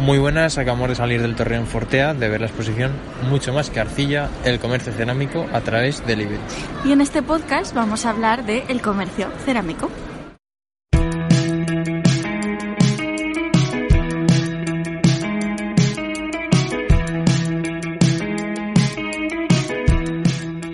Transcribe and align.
Muy 0.00 0.18
buenas, 0.18 0.56
acabamos 0.56 0.88
de 0.88 0.94
salir 0.94 1.20
del 1.20 1.36
Torreón 1.36 1.66
Fortea 1.66 2.14
de 2.14 2.26
ver 2.30 2.40
la 2.40 2.46
exposición 2.46 2.90
Mucho 3.28 3.52
más 3.52 3.68
que 3.68 3.80
arcilla, 3.80 4.30
el 4.44 4.58
comercio 4.58 4.94
cerámico 4.94 5.46
a 5.52 5.60
través 5.60 6.06
del 6.06 6.22
Iberus. 6.22 6.40
Y 6.86 6.92
en 6.92 7.02
este 7.02 7.22
podcast 7.22 7.74
vamos 7.74 8.06
a 8.06 8.10
hablar 8.10 8.46
de 8.46 8.64
el 8.68 8.80
comercio 8.80 9.30
cerámico. 9.44 9.90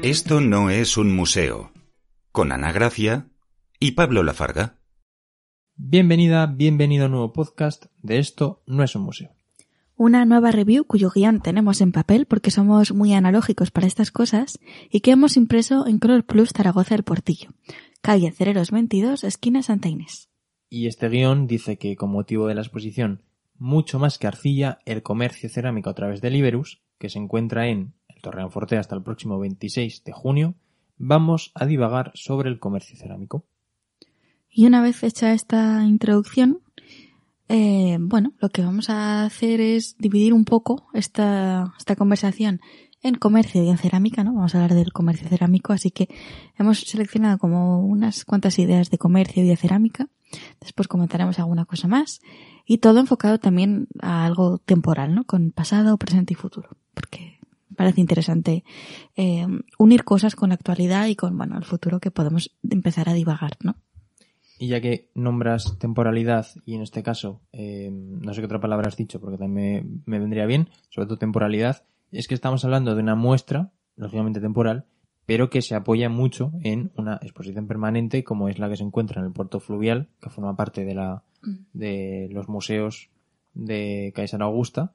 Esto 0.02 0.40
no 0.40 0.70
es 0.70 0.96
un 0.96 1.12
museo. 1.16 1.72
Con 2.30 2.52
Ana 2.52 2.70
Gracia 2.70 3.26
y 3.80 3.90
Pablo 3.92 4.22
Lafarga. 4.22 4.75
Bienvenida, 5.78 6.46
bienvenido 6.46 7.04
a 7.04 7.06
un 7.06 7.12
nuevo 7.12 7.32
podcast 7.34 7.84
de 8.02 8.18
Esto 8.18 8.62
no 8.66 8.82
es 8.82 8.96
un 8.96 9.02
museo. 9.02 9.32
Una 9.94 10.24
nueva 10.24 10.50
review 10.50 10.86
cuyo 10.86 11.10
guion 11.14 11.42
tenemos 11.42 11.82
en 11.82 11.92
papel 11.92 12.24
porque 12.24 12.50
somos 12.50 12.92
muy 12.92 13.12
analógicos 13.12 13.70
para 13.70 13.86
estas 13.86 14.10
cosas 14.10 14.58
y 14.90 15.00
que 15.00 15.10
hemos 15.10 15.36
impreso 15.36 15.86
en 15.86 15.98
Color 15.98 16.24
Plus 16.24 16.54
Zaragoza 16.56 16.94
del 16.94 17.04
Portillo, 17.04 17.50
calle 18.00 18.32
Cereros 18.32 18.70
22, 18.70 19.22
esquina 19.24 19.62
Santa 19.62 19.88
Inés. 19.88 20.30
Y 20.70 20.86
este 20.86 21.10
guion 21.10 21.46
dice 21.46 21.76
que 21.76 21.94
con 21.94 22.10
motivo 22.10 22.46
de 22.46 22.54
la 22.54 22.62
exposición 22.62 23.20
Mucho 23.58 23.98
más 23.98 24.18
que 24.18 24.26
arcilla, 24.26 24.78
el 24.86 25.02
comercio 25.02 25.50
cerámico 25.50 25.90
a 25.90 25.94
través 25.94 26.22
del 26.22 26.36
Iberus, 26.36 26.80
que 26.98 27.10
se 27.10 27.18
encuentra 27.18 27.68
en 27.68 27.92
el 28.08 28.22
Torreón 28.22 28.50
Forte 28.50 28.78
hasta 28.78 28.94
el 28.94 29.02
próximo 29.02 29.38
26 29.38 30.04
de 30.04 30.12
junio, 30.12 30.54
vamos 30.96 31.52
a 31.54 31.66
divagar 31.66 32.12
sobre 32.14 32.48
el 32.48 32.58
comercio 32.58 32.96
cerámico. 32.96 33.44
Y 34.58 34.64
una 34.64 34.80
vez 34.80 35.02
hecha 35.02 35.34
esta 35.34 35.84
introducción, 35.84 36.60
eh, 37.46 37.98
bueno, 38.00 38.32
lo 38.40 38.48
que 38.48 38.62
vamos 38.62 38.88
a 38.88 39.26
hacer 39.26 39.60
es 39.60 39.98
dividir 39.98 40.32
un 40.32 40.46
poco 40.46 40.86
esta, 40.94 41.74
esta 41.76 41.94
conversación 41.94 42.62
en 43.02 43.16
comercio 43.16 43.62
y 43.62 43.68
en 43.68 43.76
cerámica, 43.76 44.24
¿no? 44.24 44.32
Vamos 44.32 44.54
a 44.54 44.62
hablar 44.62 44.74
del 44.74 44.94
comercio 44.94 45.28
cerámico, 45.28 45.74
así 45.74 45.90
que 45.90 46.08
hemos 46.58 46.80
seleccionado 46.80 47.36
como 47.36 47.80
unas 47.80 48.24
cuantas 48.24 48.58
ideas 48.58 48.88
de 48.88 48.96
comercio 48.96 49.44
y 49.44 49.46
de 49.46 49.58
cerámica. 49.58 50.08
Después 50.58 50.88
comentaremos 50.88 51.38
alguna 51.38 51.66
cosa 51.66 51.86
más. 51.86 52.22
Y 52.64 52.78
todo 52.78 52.98
enfocado 53.00 53.38
también 53.38 53.88
a 54.00 54.24
algo 54.24 54.56
temporal, 54.56 55.14
¿no? 55.14 55.24
Con 55.24 55.50
pasado, 55.50 55.98
presente 55.98 56.32
y 56.32 56.36
futuro. 56.36 56.78
Porque 56.94 57.40
parece 57.76 58.00
interesante 58.00 58.64
eh, 59.16 59.46
unir 59.78 60.04
cosas 60.04 60.34
con 60.34 60.48
la 60.48 60.54
actualidad 60.54 61.08
y 61.08 61.14
con, 61.14 61.36
bueno, 61.36 61.58
el 61.58 61.64
futuro 61.64 62.00
que 62.00 62.10
podemos 62.10 62.56
empezar 62.62 63.10
a 63.10 63.12
divagar, 63.12 63.58
¿no? 63.60 63.76
Y 64.58 64.68
ya 64.68 64.80
que 64.80 65.10
nombras 65.14 65.78
temporalidad, 65.78 66.46
y 66.64 66.74
en 66.74 66.82
este 66.82 67.02
caso, 67.02 67.42
eh, 67.52 67.90
no 67.92 68.32
sé 68.32 68.40
qué 68.40 68.46
otra 68.46 68.60
palabra 68.60 68.88
has 68.88 68.96
dicho, 68.96 69.20
porque 69.20 69.36
también 69.36 70.02
me, 70.06 70.16
me 70.16 70.18
vendría 70.18 70.46
bien, 70.46 70.70
sobre 70.88 71.06
todo 71.06 71.18
temporalidad, 71.18 71.84
es 72.10 72.26
que 72.26 72.34
estamos 72.34 72.64
hablando 72.64 72.94
de 72.94 73.02
una 73.02 73.14
muestra, 73.14 73.72
lógicamente 73.96 74.40
temporal, 74.40 74.86
pero 75.26 75.50
que 75.50 75.60
se 75.60 75.74
apoya 75.74 76.08
mucho 76.08 76.52
en 76.62 76.92
una 76.96 77.18
exposición 77.20 77.66
permanente 77.66 78.24
como 78.24 78.48
es 78.48 78.58
la 78.58 78.68
que 78.68 78.76
se 78.76 78.84
encuentra 78.84 79.20
en 79.20 79.26
el 79.26 79.32
puerto 79.32 79.60
fluvial, 79.60 80.08
que 80.20 80.30
forma 80.30 80.56
parte 80.56 80.84
de 80.84 80.94
la 80.94 81.24
de 81.72 82.28
los 82.32 82.48
museos 82.48 83.10
de 83.54 84.12
Caesar 84.14 84.42
Augusta 84.42 84.94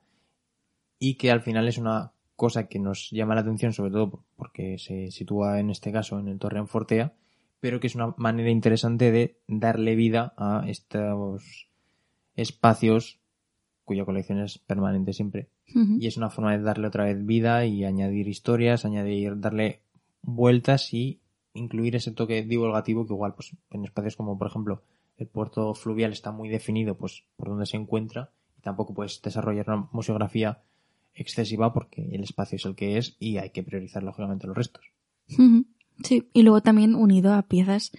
y 0.99 1.15
que 1.15 1.31
al 1.31 1.41
final 1.41 1.67
es 1.67 1.77
una 1.77 2.11
cosa 2.35 2.67
que 2.67 2.79
nos 2.79 3.09
llama 3.11 3.35
la 3.35 3.41
atención 3.41 3.73
sobre 3.73 3.91
todo 3.91 4.23
porque 4.35 4.77
se 4.77 5.11
sitúa 5.11 5.59
en 5.59 5.69
este 5.69 5.91
caso 5.91 6.19
en 6.19 6.27
el 6.27 6.39
Torreón 6.39 6.67
Fortea, 6.67 7.13
pero 7.61 7.79
que 7.79 7.87
es 7.87 7.95
una 7.95 8.13
manera 8.17 8.49
interesante 8.49 9.11
de 9.11 9.37
darle 9.47 9.95
vida 9.95 10.33
a 10.35 10.65
estos 10.67 11.69
espacios 12.35 13.19
cuya 13.85 14.03
colección 14.03 14.39
es 14.39 14.57
permanente 14.57 15.13
siempre. 15.13 15.47
Y 15.73 16.07
es 16.07 16.17
una 16.17 16.29
forma 16.29 16.51
de 16.51 16.63
darle 16.63 16.87
otra 16.87 17.05
vez 17.05 17.25
vida 17.25 17.65
y 17.65 17.85
añadir 17.85 18.27
historias, 18.27 18.83
añadir, 18.83 19.39
darle 19.39 19.79
vueltas 20.21 20.93
y 20.93 21.21
incluir 21.53 21.95
ese 21.95 22.11
toque 22.11 22.43
divulgativo 22.43 23.05
que 23.05 23.13
igual 23.13 23.35
pues 23.35 23.55
en 23.69 23.85
espacios 23.85 24.15
como 24.15 24.37
por 24.37 24.47
ejemplo 24.47 24.83
el 25.17 25.27
puerto 25.27 25.73
fluvial 25.73 26.11
está 26.11 26.31
muy 26.31 26.49
definido 26.49 26.95
pues 26.95 27.23
por 27.35 27.49
donde 27.49 27.65
se 27.65 27.77
encuentra 27.77 28.31
y 28.57 28.61
tampoco 28.61 28.93
puedes 28.93 29.21
desarrollar 29.21 29.69
una 29.69 29.89
museografía 29.91 30.61
excesiva 31.13 31.73
porque 31.73 32.09
el 32.11 32.23
espacio 32.23 32.55
es 32.55 32.65
el 32.65 32.75
que 32.75 32.97
es 32.97 33.15
y 33.19 33.37
hay 33.37 33.49
que 33.49 33.63
priorizar 33.63 34.03
lógicamente 34.03 34.47
los 34.47 34.55
restos. 34.55 34.85
Sí, 36.03 36.27
y 36.33 36.43
luego 36.43 36.61
también 36.61 36.95
unido 36.95 37.33
a 37.33 37.43
piezas 37.43 37.91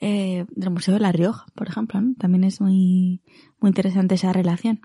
eh, 0.00 0.46
del 0.50 0.70
Museo 0.70 0.94
de 0.94 1.00
La 1.00 1.12
Rioja, 1.12 1.46
por 1.54 1.68
ejemplo, 1.68 2.00
¿no? 2.00 2.14
También 2.18 2.44
es 2.44 2.60
muy, 2.60 3.20
muy 3.60 3.68
interesante 3.68 4.14
esa 4.14 4.32
relación. 4.32 4.80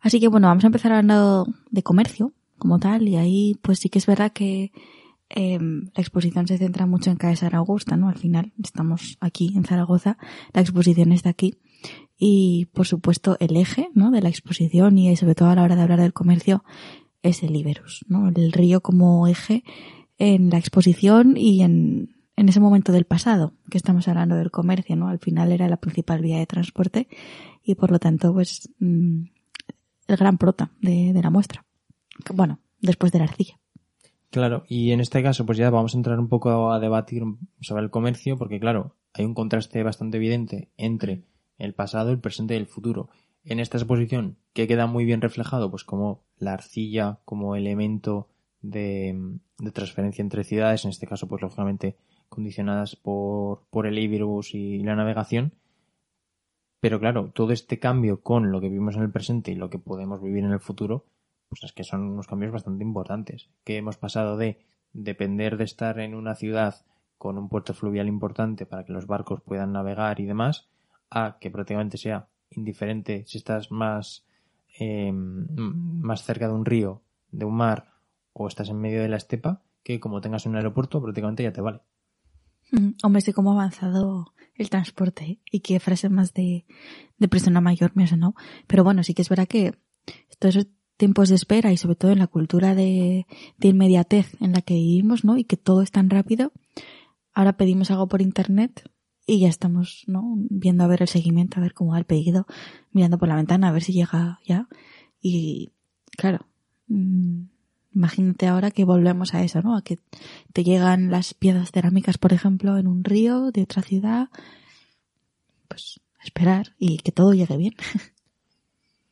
Así 0.00 0.18
que 0.18 0.28
bueno, 0.28 0.48
vamos 0.48 0.64
a 0.64 0.66
empezar 0.66 0.92
hablando 0.92 1.46
de 1.70 1.82
comercio 1.82 2.32
como 2.58 2.78
tal 2.78 3.08
y 3.08 3.16
ahí 3.16 3.58
pues 3.62 3.78
sí 3.78 3.88
que 3.88 3.98
es 3.98 4.06
verdad 4.06 4.32
que 4.32 4.72
eh, 5.30 5.58
la 5.60 6.00
exposición 6.00 6.46
se 6.46 6.58
centra 6.58 6.86
mucho 6.86 7.10
en 7.10 7.16
Caesar 7.16 7.54
Augusta, 7.54 7.96
¿no? 7.96 8.08
Al 8.08 8.18
final 8.18 8.52
estamos 8.62 9.16
aquí 9.20 9.52
en 9.56 9.64
Zaragoza, 9.64 10.18
la 10.52 10.60
exposición 10.60 11.12
está 11.12 11.30
aquí 11.30 11.58
y 12.18 12.66
por 12.72 12.86
supuesto 12.86 13.36
el 13.40 13.56
eje, 13.56 13.90
¿no? 13.94 14.10
De 14.10 14.20
la 14.22 14.28
exposición 14.28 14.98
y 14.98 15.14
sobre 15.16 15.34
todo 15.34 15.50
a 15.50 15.54
la 15.54 15.62
hora 15.62 15.76
de 15.76 15.82
hablar 15.82 16.00
del 16.00 16.12
comercio 16.12 16.64
es 17.22 17.42
el 17.44 17.54
Iberus, 17.54 18.04
¿no? 18.08 18.28
El 18.28 18.52
río 18.52 18.80
como 18.80 19.26
eje 19.28 19.62
en 20.22 20.50
la 20.50 20.58
exposición 20.58 21.36
y 21.36 21.62
en, 21.62 22.14
en 22.36 22.48
ese 22.48 22.60
momento 22.60 22.92
del 22.92 23.06
pasado, 23.06 23.54
que 23.68 23.76
estamos 23.76 24.06
hablando 24.06 24.36
del 24.36 24.52
comercio, 24.52 24.94
¿no? 24.94 25.08
Al 25.08 25.18
final 25.18 25.50
era 25.50 25.68
la 25.68 25.78
principal 25.78 26.22
vía 26.22 26.38
de 26.38 26.46
transporte 26.46 27.08
y 27.64 27.74
por 27.74 27.90
lo 27.90 27.98
tanto, 27.98 28.32
pues, 28.32 28.70
mm, 28.78 29.24
el 30.06 30.16
gran 30.16 30.38
prota 30.38 30.70
de, 30.80 31.12
de 31.12 31.22
la 31.22 31.30
muestra. 31.30 31.64
Bueno, 32.32 32.60
después 32.80 33.10
de 33.10 33.18
la 33.18 33.24
arcilla. 33.24 33.58
Claro, 34.30 34.62
y 34.68 34.92
en 34.92 35.00
este 35.00 35.24
caso 35.24 35.44
pues 35.44 35.58
ya 35.58 35.70
vamos 35.70 35.94
a 35.94 35.96
entrar 35.98 36.20
un 36.20 36.28
poco 36.28 36.70
a 36.72 36.78
debatir 36.78 37.24
sobre 37.60 37.82
el 37.82 37.90
comercio 37.90 38.38
porque 38.38 38.60
claro, 38.60 38.94
hay 39.12 39.24
un 39.24 39.34
contraste 39.34 39.82
bastante 39.82 40.18
evidente 40.18 40.70
entre 40.76 41.24
el 41.58 41.74
pasado, 41.74 42.12
el 42.12 42.20
presente 42.20 42.54
y 42.54 42.58
el 42.58 42.66
futuro. 42.66 43.10
En 43.44 43.58
esta 43.58 43.76
exposición 43.76 44.38
que 44.52 44.68
queda 44.68 44.86
muy 44.86 45.04
bien 45.04 45.20
reflejado 45.20 45.68
pues 45.68 45.82
como 45.82 46.22
la 46.38 46.54
arcilla 46.54 47.18
como 47.24 47.56
elemento 47.56 48.28
de, 48.62 49.38
transferencia 49.72 50.22
entre 50.22 50.44
ciudades, 50.44 50.84
en 50.84 50.90
este 50.90 51.06
caso 51.06 51.28
pues 51.28 51.42
lógicamente 51.42 51.96
condicionadas 52.28 52.96
por, 52.96 53.64
por 53.70 53.86
el 53.86 53.98
Iberus 53.98 54.54
y 54.54 54.78
la 54.78 54.96
navegación. 54.96 55.52
Pero 56.80 56.98
claro, 56.98 57.30
todo 57.32 57.52
este 57.52 57.78
cambio 57.78 58.22
con 58.22 58.50
lo 58.50 58.60
que 58.60 58.68
vivimos 58.68 58.96
en 58.96 59.02
el 59.02 59.10
presente 59.10 59.52
y 59.52 59.54
lo 59.54 59.70
que 59.70 59.78
podemos 59.78 60.20
vivir 60.20 60.44
en 60.44 60.52
el 60.52 60.60
futuro, 60.60 61.04
pues 61.48 61.62
es 61.64 61.72
que 61.72 61.84
son 61.84 62.02
unos 62.02 62.26
cambios 62.26 62.52
bastante 62.52 62.82
importantes. 62.82 63.50
Que 63.62 63.76
hemos 63.76 63.98
pasado 63.98 64.36
de 64.36 64.58
depender 64.92 65.56
de 65.56 65.64
estar 65.64 66.00
en 66.00 66.14
una 66.14 66.34
ciudad 66.34 66.84
con 67.18 67.38
un 67.38 67.48
puerto 67.48 67.72
fluvial 67.72 68.08
importante 68.08 68.66
para 68.66 68.84
que 68.84 68.92
los 68.92 69.06
barcos 69.06 69.40
puedan 69.42 69.72
navegar 69.72 70.18
y 70.18 70.26
demás, 70.26 70.68
a 71.08 71.36
que 71.40 71.50
prácticamente 71.50 71.98
sea 71.98 72.26
indiferente 72.50 73.24
si 73.26 73.38
estás 73.38 73.70
más, 73.70 74.24
eh, 74.78 75.12
más 75.12 76.24
cerca 76.24 76.48
de 76.48 76.54
un 76.54 76.64
río, 76.64 77.00
de 77.30 77.44
un 77.44 77.54
mar, 77.54 77.91
o 78.32 78.48
estás 78.48 78.68
en 78.68 78.80
medio 78.80 79.02
de 79.02 79.08
la 79.08 79.16
estepa, 79.16 79.62
que 79.82 80.00
como 80.00 80.20
tengas 80.20 80.46
un 80.46 80.56
aeropuerto 80.56 81.02
prácticamente 81.02 81.42
ya 81.42 81.52
te 81.52 81.60
vale. 81.60 81.80
Mm, 82.70 82.90
Hombre, 83.02 83.22
sé 83.22 83.32
cómo 83.32 83.50
ha 83.50 83.54
avanzado 83.54 84.32
el 84.54 84.70
transporte 84.70 85.40
y 85.50 85.60
qué 85.60 85.80
frase 85.80 86.08
más 86.08 86.32
de, 86.34 86.64
persona 87.30 87.60
mayor 87.60 87.92
me 87.94 88.06
sonado. 88.06 88.34
Pero 88.66 88.84
bueno, 88.84 89.02
sí 89.02 89.14
que 89.14 89.22
es 89.22 89.28
verdad 89.28 89.48
que 89.48 89.74
estos 90.30 90.66
tiempos 90.96 91.28
de 91.28 91.34
espera 91.34 91.72
y 91.72 91.76
sobre 91.76 91.96
todo 91.96 92.12
en 92.12 92.18
la 92.18 92.26
cultura 92.26 92.74
de, 92.74 93.26
de 93.58 93.68
inmediatez 93.68 94.36
en 94.40 94.52
la 94.52 94.62
que 94.62 94.74
vivimos, 94.74 95.24
¿no? 95.24 95.36
Y 95.36 95.44
que 95.44 95.56
todo 95.56 95.82
es 95.82 95.90
tan 95.90 96.10
rápido. 96.10 96.52
Ahora 97.32 97.56
pedimos 97.56 97.90
algo 97.90 98.08
por 98.08 98.22
internet 98.22 98.88
y 99.26 99.40
ya 99.40 99.48
estamos, 99.48 100.04
¿no? 100.06 100.34
Viendo 100.36 100.84
a 100.84 100.88
ver 100.88 101.02
el 101.02 101.08
seguimiento, 101.08 101.58
a 101.58 101.62
ver 101.62 101.74
cómo 101.74 101.92
va 101.92 101.98
el 101.98 102.04
pedido, 102.04 102.46
mirando 102.90 103.18
por 103.18 103.28
la 103.28 103.36
ventana 103.36 103.68
a 103.68 103.72
ver 103.72 103.82
si 103.82 103.92
llega 103.92 104.40
ya. 104.44 104.68
Y 105.20 105.72
claro, 106.16 106.46
mm, 106.88 107.44
imagínate 107.94 108.46
ahora 108.46 108.70
que 108.70 108.84
volvemos 108.84 109.34
a 109.34 109.42
eso, 109.42 109.62
¿no? 109.62 109.76
A 109.76 109.82
que 109.82 109.98
te 110.52 110.64
llegan 110.64 111.10
las 111.10 111.34
piezas 111.34 111.70
cerámicas, 111.70 112.18
por 112.18 112.32
ejemplo, 112.32 112.78
en 112.78 112.86
un 112.86 113.04
río 113.04 113.50
de 113.50 113.62
otra 113.62 113.82
ciudad. 113.82 114.28
Pues 115.68 116.00
esperar 116.22 116.74
y 116.78 116.98
que 116.98 117.12
todo 117.12 117.32
llegue 117.32 117.56
bien. 117.56 117.74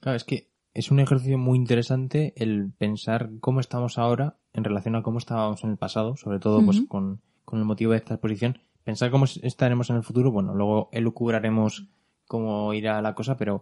Claro, 0.01 0.17
es 0.17 0.25
que 0.25 0.49
es 0.73 0.91
un 0.91 0.99
ejercicio 0.99 1.37
muy 1.37 1.59
interesante 1.59 2.33
el 2.37 2.73
pensar 2.79 3.33
cómo 3.41 3.61
estamos 3.61 3.99
ahora 3.99 4.39
en 4.55 4.65
relación 4.65 4.97
a 4.97 5.03
cómo 5.03 5.19
estábamos 5.19 5.63
en 5.63 5.73
el 5.73 5.77
pasado, 5.77 6.17
sobre 6.17 6.39
todo 6.39 6.65
pues 6.65 6.81
con, 6.89 7.21
con 7.45 7.59
el 7.59 7.67
motivo 7.67 7.93
de 7.93 7.99
esta 7.99 8.15
exposición. 8.15 8.59
Pensar 8.83 9.11
cómo 9.11 9.27
estaremos 9.27 9.91
en 9.91 9.97
el 9.97 10.03
futuro, 10.03 10.33
bueno, 10.33 10.55
luego 10.55 10.89
elucubraremos 10.93 11.87
cómo 12.27 12.73
irá 12.73 13.03
la 13.03 13.15
cosa, 13.15 13.37
pero 13.37 13.61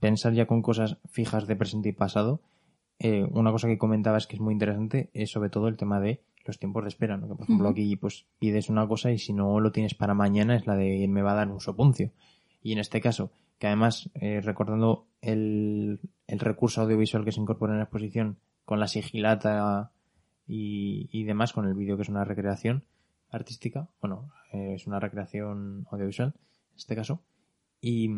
pensar 0.00 0.32
ya 0.32 0.46
con 0.46 0.62
cosas 0.62 0.96
fijas 1.10 1.46
de 1.46 1.56
presente 1.56 1.90
y 1.90 1.92
pasado. 1.92 2.40
Eh, 2.98 3.26
una 3.32 3.50
cosa 3.50 3.68
que 3.68 3.78
comentaba 3.78 4.18
es 4.18 4.26
que 4.26 4.36
es 4.36 4.40
muy 4.40 4.52
interesante 4.52 5.10
es 5.14 5.30
sobre 5.30 5.50
todo 5.50 5.68
el 5.68 5.76
tema 5.76 6.00
de 6.00 6.22
los 6.44 6.58
tiempos 6.58 6.84
de 6.84 6.88
espera, 6.88 7.16
¿no? 7.16 7.28
Que 7.28 7.34
por 7.34 7.44
ejemplo 7.44 7.68
aquí 7.68 7.96
pues 7.96 8.26
pides 8.38 8.68
una 8.68 8.86
cosa 8.86 9.10
y 9.10 9.18
si 9.18 9.32
no 9.32 9.60
lo 9.60 9.72
tienes 9.72 9.94
para 9.94 10.14
mañana 10.14 10.56
es 10.56 10.66
la 10.66 10.76
de 10.76 11.06
me 11.08 11.22
va 11.22 11.32
a 11.32 11.36
dar 11.36 11.50
un 11.50 11.60
sopuncio. 11.60 12.12
Y 12.62 12.72
en 12.72 12.78
este 12.78 13.00
caso, 13.00 13.30
que 13.58 13.66
además, 13.66 14.10
eh, 14.14 14.40
recordando 14.40 15.06
el, 15.20 16.00
el, 16.26 16.38
recurso 16.40 16.82
audiovisual 16.82 17.24
que 17.24 17.32
se 17.32 17.40
incorpora 17.40 17.72
en 17.72 17.78
la 17.78 17.84
exposición 17.84 18.38
con 18.64 18.80
la 18.80 18.88
sigilata 18.88 19.92
y, 20.46 21.08
y 21.12 21.24
demás, 21.24 21.52
con 21.52 21.66
el 21.66 21.74
vídeo 21.74 21.96
que 21.96 22.02
es 22.02 22.08
una 22.08 22.24
recreación 22.24 22.84
artística, 23.30 23.88
bueno, 24.00 24.32
eh, 24.52 24.74
es 24.74 24.86
una 24.86 25.00
recreación 25.00 25.86
audiovisual 25.90 26.34
en 26.36 26.76
este 26.76 26.96
caso, 26.96 27.22
y, 27.80 28.10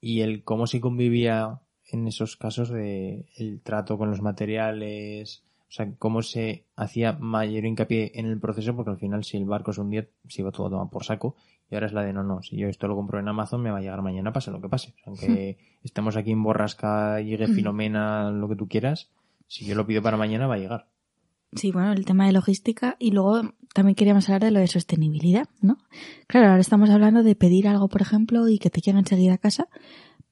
y 0.00 0.20
el 0.20 0.44
cómo 0.44 0.66
se 0.66 0.80
convivía 0.80 1.60
en 1.90 2.06
esos 2.06 2.36
casos 2.36 2.68
de 2.68 3.26
el 3.36 3.60
trato 3.60 3.98
con 3.98 4.10
los 4.10 4.22
materiales, 4.22 5.42
o 5.68 5.72
sea, 5.72 5.92
cómo 5.98 6.22
se 6.22 6.64
hacía 6.76 7.12
mayor 7.12 7.64
hincapié 7.64 8.12
en 8.14 8.26
el 8.26 8.38
proceso, 8.38 8.74
porque 8.76 8.90
al 8.90 8.98
final 8.98 9.24
si 9.24 9.36
el 9.36 9.44
barco 9.44 9.72
es 9.72 9.78
un 9.78 9.90
día, 9.90 10.06
se 10.28 10.42
iba 10.42 10.52
todo 10.52 10.66
a 10.68 10.70
tomar 10.70 10.90
por 10.90 11.04
saco, 11.04 11.36
y 11.70 11.74
ahora 11.74 11.86
es 11.86 11.92
la 11.92 12.02
de 12.02 12.12
no, 12.12 12.22
no, 12.22 12.42
si 12.42 12.56
yo 12.56 12.68
esto 12.68 12.86
lo 12.88 12.94
compro 12.94 13.18
en 13.18 13.28
Amazon 13.28 13.62
me 13.62 13.70
va 13.70 13.78
a 13.78 13.80
llegar 13.80 14.02
mañana, 14.02 14.32
pase 14.32 14.50
lo 14.50 14.60
que 14.60 14.68
pase. 14.68 14.94
aunque 15.04 15.58
estemos 15.82 16.16
aquí 16.16 16.30
en 16.30 16.42
Borrasca, 16.42 17.20
llegue 17.20 17.48
Filomena, 17.48 18.30
lo 18.30 18.48
que 18.48 18.56
tú 18.56 18.68
quieras, 18.68 19.10
si 19.46 19.64
yo 19.64 19.74
lo 19.74 19.86
pido 19.86 20.02
para 20.02 20.16
mañana 20.16 20.46
va 20.46 20.54
a 20.54 20.58
llegar. 20.58 20.86
Sí, 21.54 21.70
bueno, 21.70 21.92
el 21.92 22.04
tema 22.04 22.26
de 22.26 22.32
logística 22.32 22.96
y 22.98 23.12
luego 23.12 23.42
también 23.74 23.94
queríamos 23.94 24.28
hablar 24.28 24.42
de 24.42 24.50
lo 24.50 24.60
de 24.60 24.66
sostenibilidad, 24.66 25.48
¿no? 25.60 25.78
Claro, 26.26 26.48
ahora 26.48 26.60
estamos 26.60 26.90
hablando 26.90 27.22
de 27.22 27.36
pedir 27.36 27.68
algo, 27.68 27.88
por 27.88 28.02
ejemplo, 28.02 28.48
y 28.48 28.58
que 28.58 28.70
te 28.70 28.80
llegue 28.80 28.98
enseguida 28.98 29.34
a 29.34 29.38
casa, 29.38 29.68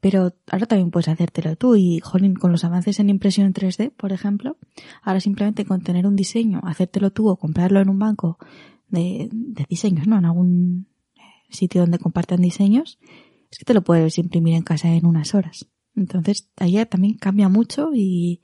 pero 0.02 0.34
ahora 0.50 0.66
también 0.66 0.90
puedes 0.90 1.06
hacértelo 1.06 1.54
tú 1.54 1.76
y, 1.76 2.00
jolín, 2.00 2.34
con 2.34 2.50
los 2.50 2.64
avances 2.64 2.98
en 2.98 3.08
impresión 3.08 3.46
en 3.46 3.54
3D, 3.54 3.92
por 3.92 4.10
ejemplo, 4.10 4.56
ahora 5.00 5.20
simplemente 5.20 5.64
con 5.64 5.80
tener 5.80 6.08
un 6.08 6.16
diseño, 6.16 6.60
hacértelo 6.64 7.12
tú 7.12 7.28
o 7.28 7.36
comprarlo 7.36 7.78
en 7.78 7.88
un 7.88 8.00
banco 8.00 8.36
de, 8.88 9.28
de 9.30 9.64
diseños, 9.68 10.08
¿no? 10.08 10.18
En 10.18 10.24
algún 10.24 10.88
sitio 11.50 11.82
donde 11.82 12.00
compartan 12.00 12.42
diseños, 12.42 12.98
es 13.48 13.58
que 13.58 13.64
te 13.64 13.74
lo 13.74 13.82
puedes 13.82 14.18
imprimir 14.18 14.54
en 14.54 14.64
casa 14.64 14.92
en 14.92 15.06
unas 15.06 15.36
horas. 15.36 15.68
Entonces, 15.94 16.50
ahí 16.56 16.84
también 16.86 17.14
cambia 17.14 17.48
mucho 17.48 17.90
y, 17.94 18.42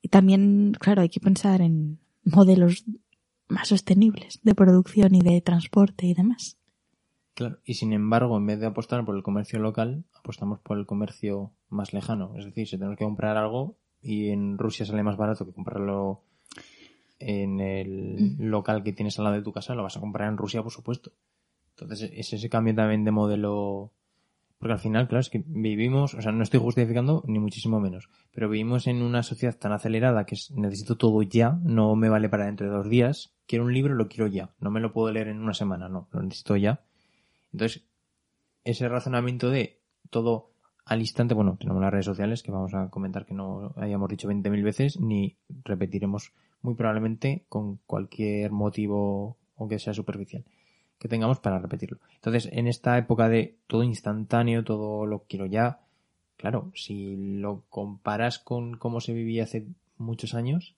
y 0.00 0.08
también, 0.08 0.72
claro, 0.80 1.02
hay 1.02 1.10
que 1.10 1.20
pensar 1.20 1.60
en 1.60 2.00
modelos 2.24 2.86
más 3.46 3.68
sostenibles 3.68 4.40
de 4.42 4.54
producción 4.54 5.14
y 5.14 5.20
de 5.20 5.42
transporte 5.42 6.06
y 6.06 6.14
demás. 6.14 6.57
Claro, 7.38 7.60
y 7.64 7.74
sin 7.74 7.92
embargo, 7.92 8.36
en 8.36 8.46
vez 8.46 8.58
de 8.58 8.66
apostar 8.66 9.04
por 9.04 9.14
el 9.14 9.22
comercio 9.22 9.60
local, 9.60 10.02
apostamos 10.12 10.58
por 10.58 10.76
el 10.76 10.86
comercio 10.86 11.52
más 11.68 11.92
lejano. 11.92 12.34
Es 12.36 12.44
decir, 12.44 12.66
si 12.66 12.76
tenemos 12.76 12.98
que 12.98 13.04
comprar 13.04 13.36
algo 13.36 13.76
y 14.02 14.30
en 14.30 14.58
Rusia 14.58 14.84
sale 14.84 15.04
más 15.04 15.16
barato 15.16 15.46
que 15.46 15.52
comprarlo 15.52 16.24
en 17.20 17.60
el 17.60 18.36
mm. 18.38 18.42
local 18.42 18.82
que 18.82 18.92
tienes 18.92 19.20
al 19.20 19.26
lado 19.26 19.36
de 19.36 19.42
tu 19.42 19.52
casa, 19.52 19.76
lo 19.76 19.84
vas 19.84 19.96
a 19.96 20.00
comprar 20.00 20.28
en 20.28 20.36
Rusia, 20.36 20.64
por 20.64 20.72
supuesto. 20.72 21.12
Entonces, 21.76 22.10
es 22.12 22.32
ese 22.32 22.48
cambio 22.48 22.74
también 22.74 23.04
de 23.04 23.12
modelo 23.12 23.92
porque 24.58 24.72
al 24.72 24.80
final, 24.80 25.06
claro, 25.06 25.20
es 25.20 25.30
que 25.30 25.44
vivimos, 25.46 26.14
o 26.14 26.22
sea, 26.22 26.32
no 26.32 26.42
estoy 26.42 26.58
justificando 26.58 27.22
ni 27.28 27.38
muchísimo 27.38 27.78
menos, 27.78 28.10
pero 28.32 28.48
vivimos 28.48 28.88
en 28.88 29.02
una 29.02 29.22
sociedad 29.22 29.56
tan 29.56 29.70
acelerada 29.70 30.26
que 30.26 30.36
necesito 30.56 30.96
todo 30.96 31.22
ya, 31.22 31.60
no 31.62 31.94
me 31.94 32.08
vale 32.08 32.28
para 32.28 32.46
dentro 32.46 32.66
de 32.66 32.76
dos 32.76 32.88
días, 32.88 33.32
quiero 33.46 33.64
un 33.64 33.72
libro, 33.72 33.94
lo 33.94 34.08
quiero 34.08 34.26
ya, 34.26 34.50
no 34.58 34.72
me 34.72 34.80
lo 34.80 34.92
puedo 34.92 35.12
leer 35.12 35.28
en 35.28 35.40
una 35.40 35.54
semana, 35.54 35.88
no, 35.88 36.08
lo 36.10 36.22
necesito 36.24 36.56
ya. 36.56 36.82
Entonces, 37.52 37.84
ese 38.64 38.88
razonamiento 38.88 39.50
de 39.50 39.80
todo 40.10 40.50
al 40.84 41.00
instante, 41.00 41.34
bueno, 41.34 41.56
tenemos 41.60 41.82
las 41.82 41.92
redes 41.92 42.06
sociales 42.06 42.42
que 42.42 42.50
vamos 42.50 42.74
a 42.74 42.88
comentar 42.88 43.26
que 43.26 43.34
no 43.34 43.74
hayamos 43.76 44.08
dicho 44.08 44.28
20.000 44.28 44.62
veces, 44.62 45.00
ni 45.00 45.36
repetiremos 45.64 46.32
muy 46.62 46.74
probablemente 46.74 47.44
con 47.48 47.76
cualquier 47.86 48.50
motivo, 48.52 49.36
aunque 49.56 49.78
sea 49.78 49.92
superficial 49.92 50.44
que 50.98 51.08
tengamos 51.08 51.38
para 51.38 51.58
repetirlo. 51.58 51.98
Entonces, 52.14 52.48
en 52.52 52.66
esta 52.66 52.98
época 52.98 53.28
de 53.28 53.56
todo 53.66 53.82
instantáneo, 53.82 54.64
todo 54.64 55.06
lo 55.06 55.24
quiero 55.28 55.46
ya, 55.46 55.80
claro, 56.36 56.72
si 56.74 57.16
lo 57.16 57.62
comparas 57.68 58.38
con 58.38 58.76
cómo 58.76 59.00
se 59.00 59.12
vivía 59.12 59.44
hace 59.44 59.66
muchos 59.96 60.34
años, 60.34 60.74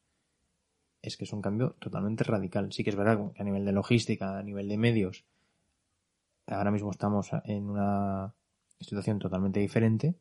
es 1.03 1.17
que 1.17 1.25
es 1.25 1.33
un 1.33 1.41
cambio 1.41 1.77
totalmente 1.79 2.25
radical. 2.25 2.73
Sí 2.73 2.85
que 2.85 2.91
es 2.91 2.97
verdad 2.97 3.33
que 3.33 3.41
a 3.41 3.45
nivel 3.45 3.65
de 3.65 3.73
logística, 3.73 4.39
a 4.39 4.43
nivel 4.43 4.69
de 4.69 4.77
medios, 4.77 5.25
ahora 6.51 6.71
mismo 6.71 6.91
estamos 6.91 7.31
en 7.45 7.71
una 7.71 8.35
situación 8.79 9.19
totalmente 9.19 9.61
diferente, 9.61 10.15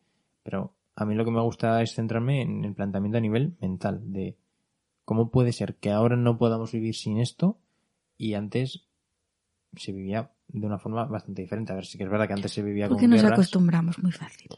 pero 0.43 0.73
a 0.95 1.05
mí 1.05 1.15
lo 1.15 1.25
que 1.25 1.31
me 1.31 1.41
gusta 1.41 1.81
es 1.81 1.93
centrarme 1.93 2.41
en 2.41 2.65
el 2.65 2.73
planteamiento 2.73 3.17
a 3.17 3.21
nivel 3.21 3.55
mental 3.61 4.11
de 4.11 4.37
cómo 5.05 5.31
puede 5.31 5.53
ser 5.53 5.75
que 5.75 5.91
ahora 5.91 6.15
no 6.15 6.37
podamos 6.37 6.71
vivir 6.71 6.95
sin 6.95 7.19
esto 7.19 7.57
y 8.17 8.33
antes 8.33 8.87
se 9.75 9.91
vivía 9.91 10.31
de 10.47 10.65
una 10.65 10.79
forma 10.79 11.05
bastante 11.05 11.41
diferente. 11.41 11.71
A 11.71 11.75
ver, 11.75 11.85
sí 11.85 11.97
que 11.97 12.03
es 12.03 12.09
verdad 12.09 12.27
que 12.27 12.33
antes 12.33 12.51
se 12.51 12.61
vivía 12.61 12.87
Porque 12.87 13.07
nos 13.07 13.23
acostumbramos 13.23 13.99
muy 13.99 14.11
fácil. 14.11 14.49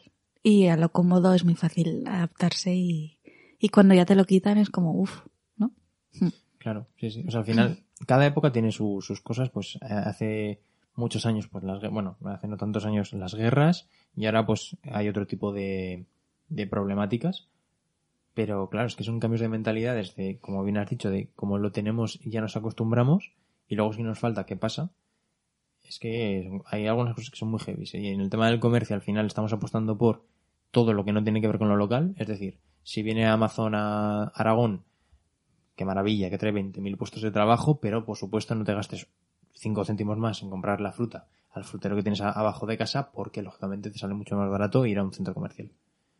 Y 0.42 0.66
a 0.66 0.76
lo 0.76 0.90
cómodo 0.90 1.34
es 1.34 1.44
muy 1.44 1.54
fácil 1.54 2.04
adaptarse 2.06 2.74
y, 2.74 3.18
y 3.58 3.68
cuando 3.68 3.94
ya 3.94 4.04
te 4.04 4.16
lo 4.16 4.24
quitan 4.24 4.58
es 4.58 4.70
como 4.70 4.92
uff, 4.92 5.26
¿no? 5.56 5.72
Claro, 6.58 6.86
sí, 6.96 7.10
sí. 7.10 7.24
O 7.26 7.30
sea, 7.30 7.40
al 7.40 7.46
final, 7.46 7.84
cada 8.06 8.26
época 8.26 8.52
tiene 8.52 8.72
sus 8.72 9.20
cosas, 9.22 9.50
pues 9.50 9.76
eh, 9.76 9.86
hace 9.90 10.60
muchos 10.94 11.26
años, 11.26 11.48
pues 11.48 11.64
las, 11.64 11.80
bueno, 11.90 12.16
hace 12.24 12.48
no 12.48 12.56
tantos 12.56 12.84
años 12.84 13.12
las 13.12 13.34
guerras 13.34 13.88
y 14.16 14.26
ahora 14.26 14.46
pues 14.46 14.76
hay 14.82 15.08
otro 15.08 15.26
tipo 15.26 15.52
de, 15.52 16.06
de 16.48 16.66
problemáticas. 16.66 17.48
Pero 18.34 18.70
claro, 18.70 18.86
es 18.86 18.96
que 18.96 19.04
son 19.04 19.20
cambios 19.20 19.40
de 19.40 19.48
mentalidad 19.48 19.94
desde, 19.94 20.38
como 20.38 20.64
bien 20.64 20.78
has 20.78 20.88
dicho, 20.88 21.10
de 21.10 21.28
cómo 21.36 21.58
lo 21.58 21.70
tenemos 21.72 22.18
y 22.22 22.30
ya 22.30 22.40
nos 22.40 22.56
acostumbramos 22.56 23.32
y 23.68 23.76
luego 23.76 23.92
si 23.92 24.02
nos 24.02 24.18
falta, 24.18 24.46
¿qué 24.46 24.56
pasa? 24.56 24.90
es 25.92 25.98
que 25.98 26.60
hay 26.66 26.86
algunas 26.86 27.14
cosas 27.14 27.30
que 27.30 27.36
son 27.36 27.50
muy 27.50 27.60
heavy. 27.60 27.84
Y 27.92 28.08
en 28.08 28.20
el 28.20 28.30
tema 28.30 28.48
del 28.48 28.60
comercio, 28.60 28.96
al 28.96 29.02
final 29.02 29.26
estamos 29.26 29.52
apostando 29.52 29.98
por 29.98 30.24
todo 30.70 30.94
lo 30.94 31.04
que 31.04 31.12
no 31.12 31.22
tiene 31.22 31.40
que 31.40 31.48
ver 31.48 31.58
con 31.58 31.68
lo 31.68 31.76
local. 31.76 32.14
Es 32.16 32.26
decir, 32.26 32.58
si 32.82 33.02
viene 33.02 33.26
Amazon 33.26 33.74
a 33.74 34.24
Aragón, 34.34 34.84
qué 35.76 35.84
maravilla, 35.84 36.30
que 36.30 36.38
trae 36.38 36.52
20.000 36.52 36.96
puestos 36.96 37.22
de 37.22 37.30
trabajo, 37.30 37.78
pero 37.80 38.04
por 38.04 38.16
supuesto 38.16 38.54
no 38.54 38.64
te 38.64 38.74
gastes 38.74 39.06
5 39.54 39.84
céntimos 39.84 40.18
más 40.18 40.42
en 40.42 40.50
comprar 40.50 40.80
la 40.80 40.92
fruta 40.92 41.28
al 41.50 41.64
frutero 41.64 41.94
que 41.96 42.02
tienes 42.02 42.22
abajo 42.22 42.66
de 42.66 42.78
casa, 42.78 43.12
porque 43.12 43.42
lógicamente 43.42 43.90
te 43.90 43.98
sale 43.98 44.14
mucho 44.14 44.36
más 44.36 44.50
barato 44.50 44.86
ir 44.86 44.98
a 44.98 45.04
un 45.04 45.12
centro 45.12 45.34
comercial. 45.34 45.70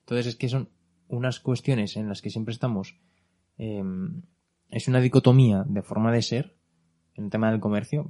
Entonces 0.01 0.27
es 0.27 0.37
que 0.37 0.49
son 0.49 0.69
unas 1.09 1.41
cuestiones 1.41 1.97
en 1.97 2.09
las 2.09 2.21
que 2.21 2.31
siempre 2.31 2.53
estamos. 2.53 2.99
Em, 3.57 4.23
es 4.69 4.89
una 4.89 5.01
dicotomía 5.01 5.65
de 5.67 5.83
forma 5.83 6.13
de 6.13 6.23
ser 6.23 6.57
en 7.15 7.25
el 7.25 7.31
tema 7.31 7.51
del 7.51 7.61
comercio 7.61 8.07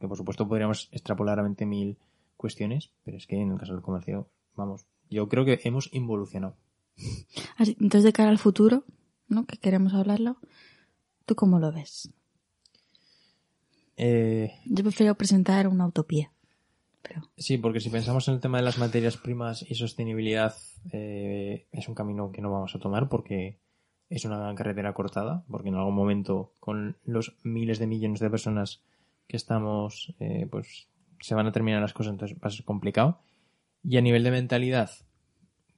que 0.00 0.08
por 0.08 0.16
supuesto 0.16 0.48
podríamos 0.48 0.88
extrapolar 0.92 1.38
a 1.38 1.42
20.000 1.42 1.98
cuestiones, 2.36 2.90
pero 3.04 3.18
es 3.18 3.26
que 3.26 3.36
en 3.36 3.52
el 3.52 3.58
caso 3.58 3.74
del 3.74 3.82
comercio, 3.82 4.30
vamos, 4.56 4.86
yo 5.10 5.28
creo 5.28 5.44
que 5.44 5.60
hemos 5.64 5.92
involucionado. 5.92 6.56
entonces, 7.58 8.04
de 8.04 8.12
cara 8.12 8.30
al 8.30 8.38
futuro, 8.38 8.84
¿no? 9.28 9.44
Que 9.44 9.58
queremos 9.58 9.92
hablarlo, 9.92 10.38
¿tú 11.26 11.34
cómo 11.34 11.60
lo 11.60 11.70
ves? 11.70 12.10
Eh, 14.02 14.54
yo 14.64 14.82
prefiero 14.82 15.14
presentar 15.14 15.68
una 15.68 15.86
utopía. 15.86 16.32
Pero... 17.02 17.20
Sí, 17.36 17.58
porque 17.58 17.80
si 17.80 17.90
pensamos 17.90 18.26
en 18.28 18.34
el 18.34 18.40
tema 18.40 18.56
de 18.56 18.64
las 18.64 18.78
materias 18.78 19.18
primas 19.18 19.62
y 19.68 19.74
sostenibilidad, 19.74 20.56
eh, 20.90 21.66
es 21.70 21.86
un 21.86 21.94
camino 21.94 22.32
que 22.32 22.40
no 22.40 22.50
vamos 22.50 22.74
a 22.74 22.78
tomar 22.78 23.10
porque 23.10 23.58
es 24.08 24.24
una 24.24 24.54
carretera 24.54 24.94
cortada, 24.94 25.44
porque 25.50 25.68
en 25.68 25.74
algún 25.74 25.94
momento, 25.94 26.54
con 26.60 26.96
los 27.04 27.36
miles 27.42 27.78
de 27.78 27.88
millones 27.88 28.20
de 28.20 28.30
personas 28.30 28.82
que 29.26 29.36
estamos, 29.36 30.14
eh, 30.18 30.46
pues 30.50 30.88
se 31.20 31.34
van 31.34 31.46
a 31.46 31.52
terminar 31.52 31.82
las 31.82 31.92
cosas, 31.92 32.12
entonces 32.12 32.38
va 32.38 32.48
a 32.48 32.52
ser 32.52 32.64
complicado. 32.64 33.20
Y 33.84 33.98
a 33.98 34.00
nivel 34.00 34.24
de 34.24 34.30
mentalidad, 34.30 34.90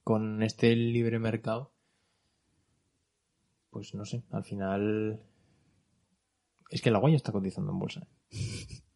con 0.05 0.43
este 0.43 0.73
libre 0.77 1.19
mercado, 1.19 1.73
pues 3.69 3.93
no 3.93 4.05
sé, 4.05 4.23
al 4.31 4.45
final 4.45 5.19
es 6.73 6.81
que 6.81 6.89
el 6.89 6.95
agua 6.95 7.11
ya 7.11 7.17
está 7.17 7.31
cotizando 7.31 7.71
en 7.71 7.77
bolsa. 7.77 8.07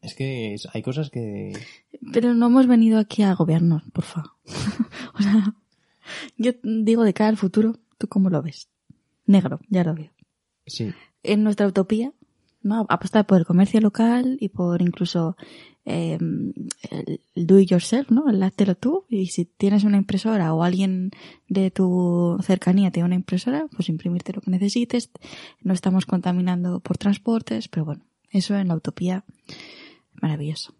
Es 0.01 0.15
que 0.15 0.55
hay 0.73 0.81
cosas 0.81 1.11
que... 1.11 1.53
Pero 2.11 2.33
no 2.33 2.47
hemos 2.47 2.65
venido 2.65 2.97
aquí 2.97 3.21
a 3.21 3.35
gobiernos, 3.35 3.83
por 3.93 4.03
favor. 4.03 4.31
o 5.13 5.21
sea, 5.21 5.53
yo 6.37 6.53
digo 6.63 7.03
de 7.03 7.13
cara 7.13 7.29
al 7.29 7.37
futuro, 7.37 7.75
¿tú 7.99 8.07
cómo 8.07 8.31
lo 8.31 8.41
ves? 8.41 8.69
Negro, 9.27 9.59
ya 9.69 9.83
lo 9.83 9.93
veo. 9.93 10.09
Sí. 10.65 10.91
En 11.21 11.43
nuestra 11.43 11.67
utopía, 11.67 12.13
¿no? 12.63 12.87
Apostar 12.89 13.27
por 13.27 13.37
el 13.37 13.45
comercio 13.45 13.79
local 13.79 14.37
y 14.39 14.49
por 14.49 14.81
incluso 14.81 15.37
eh, 15.89 16.17
el, 16.91 17.21
do 17.33 17.59
it 17.59 17.69
yourself, 17.69 18.11
¿no? 18.11 18.29
El 18.29 18.43
háztelo 18.43 18.75
tú. 18.75 19.05
Y 19.09 19.27
si 19.27 19.45
tienes 19.45 19.85
una 19.85 19.97
impresora 19.97 20.53
o 20.53 20.63
alguien 20.63 21.11
de 21.47 21.71
tu 21.71 22.37
cercanía 22.41 22.91
tiene 22.91 23.05
una 23.05 23.15
impresora, 23.15 23.67
pues 23.73 23.87
imprimirte 23.87 24.33
lo 24.33 24.41
que 24.41 24.51
necesites. 24.51 25.09
No 25.61 25.73
estamos 25.73 26.05
contaminando 26.05 26.81
por 26.81 26.97
transportes, 26.97 27.69
pero 27.69 27.85
bueno, 27.85 28.03
eso 28.31 28.57
en 28.57 28.67
la 28.67 28.75
utopía, 28.75 29.23
maravilloso. 30.21 30.73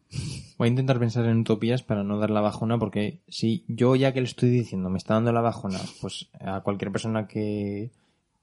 Voy 0.58 0.68
a 0.68 0.72
intentar 0.72 1.00
pensar 1.00 1.26
en 1.26 1.40
utopías 1.40 1.84
para 1.84 2.04
no 2.04 2.20
dar 2.20 2.30
la 2.30 2.42
bajona, 2.42 2.78
porque 2.78 3.22
si 3.30 3.64
yo 3.70 3.96
ya 3.96 4.14
que 4.14 4.20
le 4.20 4.28
estoy 4.28 4.50
diciendo 4.50 4.90
me 4.90 4.98
está 4.98 5.14
dando 5.14 5.32
la 5.32 5.42
bajona, 5.42 5.80
pues 6.02 6.30
a 6.40 6.62
cualquier 6.62 6.92
persona 6.92 7.28
que, 7.28 7.92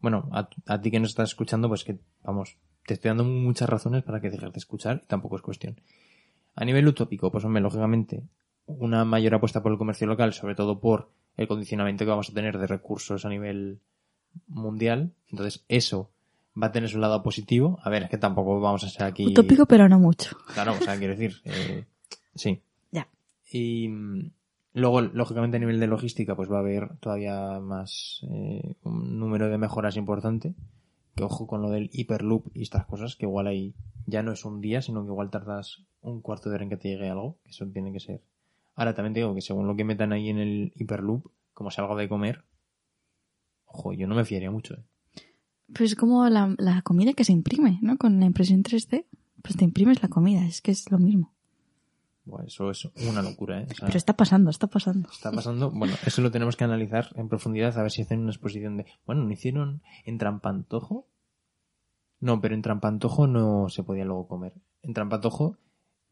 bueno, 0.01 0.31
a, 0.33 0.49
a 0.67 0.81
ti 0.81 0.91
que 0.91 1.01
nos 1.01 1.11
estás 1.11 1.31
escuchando, 1.31 1.69
pues 1.69 1.85
que, 1.85 1.99
vamos, 2.23 2.57
te 2.87 2.95
estoy 2.95 3.11
dando 3.11 3.25
muchas 3.25 3.69
razones 3.69 4.03
para 4.03 4.21
que 4.21 4.31
dejes 4.31 4.53
de 4.53 4.59
escuchar 4.59 5.03
y 5.05 5.07
tampoco 5.07 5.37
es 5.37 5.43
cuestión. 5.43 5.77
A 6.55 6.65
nivel 6.65 6.87
utópico, 6.87 7.31
pues 7.31 7.45
hombre, 7.45 7.63
lógicamente, 7.63 8.23
una 8.67 9.05
mayor 9.05 9.35
apuesta 9.35 9.63
por 9.63 9.73
el 9.73 9.79
comercio 9.79 10.07
local, 10.07 10.33
sobre 10.33 10.55
todo 10.55 10.81
por 10.81 11.11
el 11.37 11.49
condicionamiento 11.49 12.05
que 12.05 12.11
vamos 12.11 12.31
a 12.31 12.35
tener 12.35 12.59
de 12.59 12.67
recursos 12.67 13.25
a 13.25 13.29
nivel 13.29 13.81
mundial. 14.49 15.13
Entonces, 15.31 15.65
eso 15.69 16.11
va 16.61 16.69
a 16.69 16.73
tener 16.73 16.89
su 16.89 16.99
lado 16.99 17.23
positivo. 17.23 17.79
A 17.83 17.91
ver, 17.91 18.05
es 18.05 18.11
que 18.11 18.19
tampoco 18.19 18.61
vamos 18.61 18.85
a 18.85 18.89
ser 18.89 19.05
aquí. 19.05 19.27
Utópico, 19.27 19.67
pero 19.67 19.89
no 19.89 19.99
mucho. 19.99 20.37
Claro, 20.53 20.73
o 20.73 20.83
sea, 20.83 20.97
quiero 20.97 21.15
decir, 21.17 21.41
eh, 21.45 21.85
sí. 22.35 22.61
Ya. 22.93 23.09
Y 23.51 23.89
mm, 23.89 24.31
luego, 24.75 25.01
lógicamente, 25.01 25.57
a 25.57 25.61
nivel 25.61 25.81
de 25.81 25.87
logística, 25.87 26.37
pues 26.37 26.51
va 26.51 26.59
a 26.59 26.61
haber 26.61 26.97
todavía 27.01 27.59
más 27.61 28.25
eh, 28.31 28.75
un 28.85 29.19
número 29.19 29.49
de 29.49 29.59
mejoras 29.59 29.97
importante. 29.97 30.55
Que 31.15 31.25
ojo 31.25 31.47
con 31.47 31.63
lo 31.63 31.71
del 31.71 31.91
hyperloop 31.93 32.49
y 32.55 32.63
estas 32.63 32.87
cosas, 32.87 33.17
que 33.17 33.27
igual 33.27 33.47
ahí 33.47 33.75
ya 34.07 34.23
no 34.23 34.33
es 34.33 34.45
un 34.45 34.61
día, 34.61 34.83
sino 34.83 35.03
que 35.03 35.11
igual 35.11 35.31
tardas 35.31 35.85
un 36.01 36.21
cuarto 36.21 36.49
de 36.49 36.57
hora 36.57 36.65
en 36.65 36.71
que 36.71 36.77
te 36.77 36.89
llegue 36.89 37.09
algo. 37.09 37.39
que 37.45 37.51
Eso 37.51 37.67
tiene 37.67 37.93
que 37.93 38.01
ser. 38.01 38.23
Ahora 38.75 38.95
también 38.95 39.15
te 39.15 39.21
digo 39.21 39.35
que 39.35 39.41
según 39.41 39.67
lo 39.67 39.77
que 39.77 39.85
metan 39.85 40.13
ahí 40.13 40.29
en 40.29 40.39
el 40.39 40.73
hyperloop, 40.75 41.27
como 41.53 41.71
sea 41.71 41.85
algo 41.85 41.97
de 41.97 42.09
comer, 42.09 42.45
ojo, 43.67 43.93
yo 43.93 44.07
no 44.07 44.15
me 44.15 44.25
fiaría 44.25 44.51
mucho. 44.51 44.75
¿eh? 44.75 44.85
Pues 45.73 45.93
es 45.93 45.97
como 45.97 46.29
la, 46.29 46.55
la 46.59 46.83
comida 46.83 47.13
que 47.13 47.25
se 47.25 47.33
imprime, 47.33 47.79
¿no? 47.83 47.97
Con 47.97 48.19
la 48.19 48.27
impresión 48.27 48.63
3D, 48.63 49.07
pues 49.43 49.57
te 49.57 49.65
imprimes 49.65 50.03
la 50.03 50.09
comida, 50.09 50.45
es 50.45 50.61
que 50.61 50.71
es 50.71 50.91
lo 50.91 50.99
mismo. 50.99 51.34
Bueno, 52.27 52.47
eso 52.47 52.71
es 52.71 52.87
una 53.09 53.21
locura, 53.23 53.61
¿eh? 53.61 53.67
O 53.71 53.75
sea, 53.75 53.87
Pero 53.87 53.99
está 53.99 54.17
pasando, 54.17 54.49
está 54.51 54.67
pasando. 54.67 55.09
está 55.11 55.31
pasando. 55.31 55.71
Bueno, 55.71 55.95
eso 56.07 56.23
lo 56.23 56.31
tenemos 56.31 56.57
que 56.57 56.65
analizar 56.65 57.09
en 57.17 57.29
profundidad 57.29 57.77
a 57.79 57.83
ver 57.83 57.91
si 57.91 58.03
hacen 58.03 58.21
una 58.21 58.31
exposición 58.31 58.79
de. 58.79 58.87
Bueno, 59.07 59.25
¿no 59.25 59.31
hicieron 59.33 59.83
en 60.07 60.17
Trampantojo? 60.19 61.07
No, 62.21 62.41
pero 62.41 62.55
en 62.55 62.63
Trampantojo 62.63 63.27
no 63.27 63.69
se 63.69 63.83
podía 63.83 64.05
luego 64.07 64.27
comer. 64.27 64.55
En 64.83 64.95
Trampantojo 64.95 65.59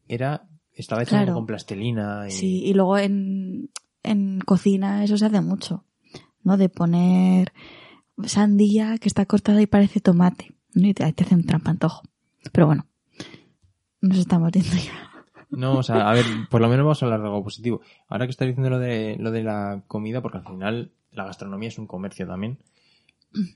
era. 0.07 0.47
Estaba 0.75 1.01
hecho 1.03 1.11
Claro. 1.11 1.33
con 1.33 1.45
plastilina 1.47 2.25
y. 2.27 2.31
Sí, 2.31 2.63
y 2.65 2.73
luego 2.73 2.97
en, 2.99 3.71
en 4.03 4.39
cocina 4.39 5.03
eso 5.03 5.17
se 5.17 5.25
hace 5.25 5.41
mucho, 5.41 5.85
¿no? 6.43 6.57
De 6.57 6.69
poner 6.69 7.53
sandía 8.25 8.97
que 8.99 9.07
está 9.07 9.25
cortada 9.25 9.61
y 9.61 9.67
parece 9.67 9.99
tomate, 9.99 10.51
¿no? 10.75 10.87
Y 10.87 10.93
te, 10.93 11.11
te 11.13 11.23
hace 11.23 11.33
un 11.35 11.45
trampantojo. 11.45 12.03
Pero 12.51 12.67
bueno, 12.67 12.85
nos 14.01 14.17
estamos 14.19 14.51
yendo 14.51 14.75
ya. 14.75 15.09
No, 15.55 15.77
o 15.79 15.83
sea, 15.83 16.09
a 16.09 16.13
ver, 16.13 16.25
por 16.49 16.61
lo 16.61 16.67
menos 16.69 16.83
vamos 16.85 17.01
a 17.01 17.05
hablar 17.05 17.21
de 17.21 17.27
algo 17.27 17.43
positivo. 17.43 17.81
Ahora 18.07 18.25
que 18.25 18.31
estás 18.31 18.47
diciendo 18.47 18.69
lo 18.69 18.79
de, 18.79 19.15
lo 19.19 19.31
de 19.31 19.43
la 19.43 19.83
comida, 19.87 20.21
porque 20.21 20.37
al 20.39 20.45
final 20.45 20.91
la 21.11 21.25
gastronomía 21.25 21.69
es 21.69 21.77
un 21.77 21.87
comercio 21.87 22.27
también. 22.27 22.57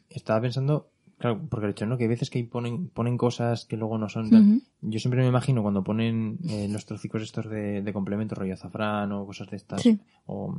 Estaba 0.09 0.41
pensando, 0.41 0.89
claro, 1.19 1.39
porque 1.49 1.67
de 1.67 1.71
hecho, 1.71 1.85
¿no? 1.85 1.97
Que 1.97 2.05
hay 2.05 2.09
veces 2.09 2.29
que 2.29 2.43
ponen, 2.43 2.89
ponen 2.89 3.17
cosas 3.17 3.65
que 3.65 3.77
luego 3.77 3.97
no 3.97 4.09
son. 4.09 4.61
Yo 4.81 4.99
siempre 4.99 5.21
me 5.21 5.27
imagino 5.27 5.61
cuando 5.61 5.83
ponen 5.83 6.39
eh, 6.49 6.67
los 6.69 6.85
trocicos 6.85 7.21
estos 7.21 7.49
de, 7.49 7.81
de 7.81 7.93
complemento, 7.93 8.35
rollo 8.35 8.53
azafrán 8.53 9.11
o 9.11 9.25
cosas 9.25 9.49
de 9.49 9.57
estas, 9.57 9.81
Sí. 9.81 9.99
o, 10.25 10.55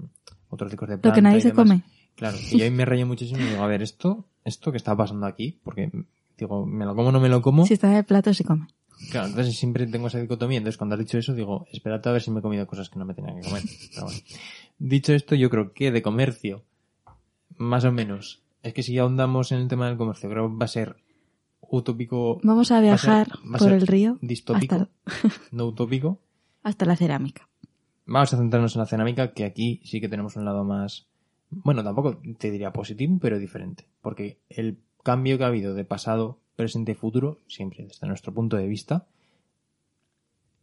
o 0.51 0.57
trocicos 0.57 0.89
de 0.89 0.97
Lo 0.97 1.01
planta 1.03 1.15
que 1.17 1.23
nadie 1.23 1.39
y 1.39 1.41
se 1.43 1.49
demás. 1.49 1.65
come. 1.67 1.83
Claro, 2.15 2.37
y 2.51 2.59
yo 2.59 2.65
ahí 2.65 2.71
me 2.71 2.85
rayé 2.85 3.05
muchísimo 3.05 3.41
y 3.41 3.45
digo, 3.45 3.63
a 3.63 3.67
ver, 3.69 3.81
esto, 3.83 4.25
esto 4.45 4.71
que 4.73 4.77
está 4.77 4.97
pasando 4.97 5.27
aquí, 5.27 5.61
porque 5.63 5.91
digo, 6.37 6.67
¿me 6.67 6.85
lo 6.85 6.95
como 6.97 7.09
o 7.09 7.13
no 7.13 7.21
me 7.21 7.29
lo 7.29 7.41
como? 7.43 7.65
Si 7.65 7.75
está 7.75 7.91
en 7.91 7.97
el 7.99 8.05
plato 8.05 8.35
se 8.35 8.45
come. 8.45 8.67
Claro, 9.11 9.29
entonces 9.29 9.57
siempre 9.57 9.87
tengo 9.87 10.09
esa 10.09 10.19
dicotomía. 10.21 10.59
Entonces, 10.59 10.77
cuando 10.77 10.95
has 10.95 10.99
dicho 11.01 11.19
eso, 11.19 11.35
digo, 11.35 11.67
espérate 11.73 12.09
a 12.09 12.13
ver 12.13 12.23
si 12.23 12.31
me 12.31 12.41
he 12.41 12.43
comido 12.43 12.67
cosas 12.67 12.89
que 12.91 12.99
no 12.99 13.05
me 13.05 13.15
tenía 13.15 13.35
que 13.35 13.43
comer. 13.43 13.63
Pero 13.95 14.07
bueno. 14.07 14.19
Dicho 14.79 15.13
esto, 15.15 15.35
yo 15.35 15.51
creo 15.51 15.73
que 15.73 15.91
de 15.91 16.03
comercio, 16.03 16.63
más 17.57 17.85
o 17.85 17.93
menos, 17.93 18.43
es 18.63 18.75
que 18.75 18.83
si 18.83 18.97
ahondamos 18.99 19.53
en 19.53 19.59
el 19.59 19.69
tema 19.69 19.87
del 19.89 19.97
comercio, 19.97 20.29
creo 20.29 20.49
que 20.51 20.57
va 20.57 20.65
a 20.65 20.69
ser 20.69 20.97
utópico, 21.61 22.41
Vamos 22.43 22.71
a 22.71 22.81
Va 22.81 22.93
a 22.95 22.99
ser- 22.99 23.11
viajar 23.11 23.29
va 23.55 23.59
por 23.59 23.73
el 23.73 23.87
río 23.87 24.19
distópico, 24.21 24.75
hasta, 24.75 24.89
no 25.53 25.67
utópico. 25.67 26.19
hasta 26.63 26.85
la 26.87 26.97
cerámica. 26.97 27.49
Vamos 28.07 28.33
a 28.33 28.39
centrarnos 28.39 28.75
en 28.75 28.81
la 28.81 28.87
cerámica, 28.87 29.33
que 29.33 29.45
aquí 29.45 29.81
sí 29.85 30.01
que 30.01 30.09
tenemos 30.09 30.37
un 30.37 30.45
lado 30.45 30.65
más, 30.65 31.07
bueno, 31.51 31.85
tampoco 31.85 32.21
te 32.39 32.51
diría 32.51 32.73
positivo, 32.73 33.19
pero 33.21 33.39
diferente. 33.39 33.87
Porque 34.01 34.39
el 34.49 34.79
cambio 35.03 35.37
que 35.37 35.45
ha 35.45 35.49
habido 35.49 35.75
de 35.75 35.85
pasado, 35.85 36.39
presente 36.59 36.93
y 36.93 36.97
futuro, 36.97 37.39
siempre 37.47 37.85
desde 37.85 38.09
nuestro 38.09 38.35
punto 38.35 38.57
de 38.57 38.67
vista, 38.67 39.07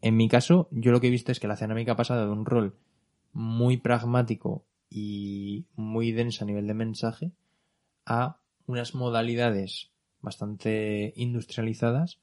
en 0.02 0.18
mi 0.18 0.28
caso, 0.28 0.68
yo 0.72 0.92
lo 0.92 1.00
que 1.00 1.08
he 1.08 1.10
visto 1.10 1.32
es 1.32 1.40
que 1.40 1.48
la 1.48 1.56
cerámica 1.56 1.94
ha 1.94 1.96
pasado 1.96 2.26
de 2.26 2.32
un 2.32 2.46
rol 2.46 2.76
muy 3.34 3.78
pragmático 3.78 4.66
y 4.90 5.66
muy 5.76 6.12
densa 6.12 6.44
a 6.44 6.48
nivel 6.48 6.68
de 6.68 6.74
mensaje 6.74 7.32
a 8.06 8.38
unas 8.68 8.94
modalidades 8.94 9.90
bastante 10.22 11.14
industrializadas 11.16 12.20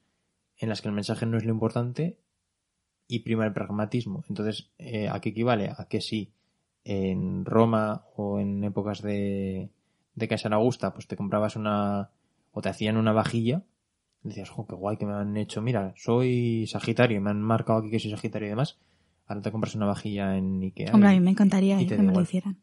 en 0.59 0.69
las 0.69 0.81
que 0.81 0.89
el 0.89 0.95
mensaje 0.95 1.27
no 1.27 1.39
es 1.39 1.45
lo 1.45 1.51
importante 1.51 2.19
y 3.09 3.21
prima 3.21 3.47
el 3.47 3.53
pragmatismo. 3.53 4.23
Entonces, 4.29 4.71
eh, 4.79 5.09
¿a 5.09 5.21
qué 5.21 5.31
equivale? 5.31 5.73
A 5.77 5.87
que 5.89 6.01
si 6.01 6.31
en 6.85 7.45
Roma 7.45 8.05
o 8.17 8.39
en 8.39 8.63
épocas 8.65 9.03
de, 9.03 9.71
de 10.15 10.29
Caesar 10.29 10.53
Augusta, 10.53 10.93
pues 10.93 11.07
te 11.07 11.17
comprabas 11.17 11.57
una 11.57 12.11
o 12.53 12.63
te 12.63 12.69
hacían 12.69 12.97
una 12.97 13.13
vajilla, 13.13 13.65
decías, 14.23 14.51
jo, 14.51 14.67
qué 14.67 14.75
guay 14.75 14.97
que 14.97 15.07
me 15.07 15.15
han 15.15 15.37
hecho, 15.37 15.61
mira, 15.63 15.93
soy 15.97 16.67
Sagitario, 16.67 17.21
me 17.21 17.31
han 17.31 17.43
marcado 17.43 17.81
aquí 17.81 17.91
que 17.91 17.99
soy 17.99 18.11
Sagitario 18.11 18.47
y 18.47 18.51
demás. 18.51 18.79
Ahora 19.27 19.43
te 19.43 19.51
compras 19.51 19.75
una 19.75 19.87
vajilla 19.87 20.37
en 20.37 20.63
Ikea. 20.63 20.93
Hombre, 20.93 21.11
a 21.11 21.13
mí 21.13 21.21
me 21.21 21.31
encantaría 21.31 21.81
y 21.81 21.85
eh, 21.85 21.87
que 21.87 21.99
me 21.99 22.13
lo 22.13 22.21
hicieran. 22.21 22.59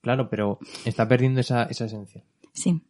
Claro, 0.00 0.30
pero 0.30 0.58
está 0.84 1.08
perdiendo 1.08 1.40
esa, 1.40 1.64
esa 1.64 1.84
esencia. 1.84 2.24
Sí. 2.52 2.80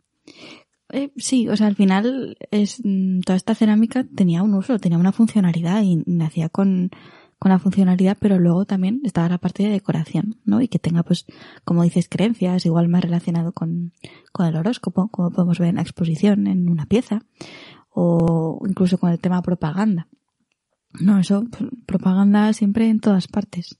Eh, 0.90 1.10
sí, 1.16 1.48
o 1.48 1.56
sea, 1.56 1.66
al 1.66 1.76
final 1.76 2.36
es 2.50 2.80
mm, 2.84 3.20
toda 3.20 3.36
esta 3.36 3.54
cerámica 3.54 4.04
tenía 4.04 4.42
un 4.42 4.54
uso, 4.54 4.78
tenía 4.78 4.98
una 4.98 5.12
funcionalidad 5.12 5.82
y 5.82 6.02
nacía 6.06 6.48
con, 6.48 6.90
con 7.38 7.50
la 7.50 7.58
funcionalidad, 7.58 8.16
pero 8.18 8.38
luego 8.38 8.64
también 8.64 9.00
estaba 9.04 9.28
la 9.28 9.38
parte 9.38 9.62
de 9.62 9.70
decoración, 9.70 10.40
¿no? 10.44 10.60
Y 10.60 10.68
que 10.68 10.78
tenga, 10.78 11.02
pues, 11.02 11.26
como 11.64 11.84
dices, 11.84 12.08
creencias, 12.08 12.66
igual 12.66 12.88
más 12.88 13.02
relacionado 13.02 13.52
con, 13.52 13.92
con 14.32 14.46
el 14.46 14.56
horóscopo, 14.56 15.08
como 15.08 15.30
podemos 15.30 15.58
ver 15.58 15.68
en 15.68 15.76
la 15.76 15.82
exposición, 15.82 16.46
en 16.46 16.68
una 16.68 16.86
pieza, 16.86 17.22
o 17.90 18.60
incluso 18.68 18.98
con 18.98 19.10
el 19.10 19.20
tema 19.20 19.42
propaganda. 19.42 20.08
No, 21.00 21.18
eso, 21.18 21.44
propaganda 21.86 22.52
siempre 22.52 22.88
en 22.88 23.00
todas 23.00 23.28
partes. 23.28 23.78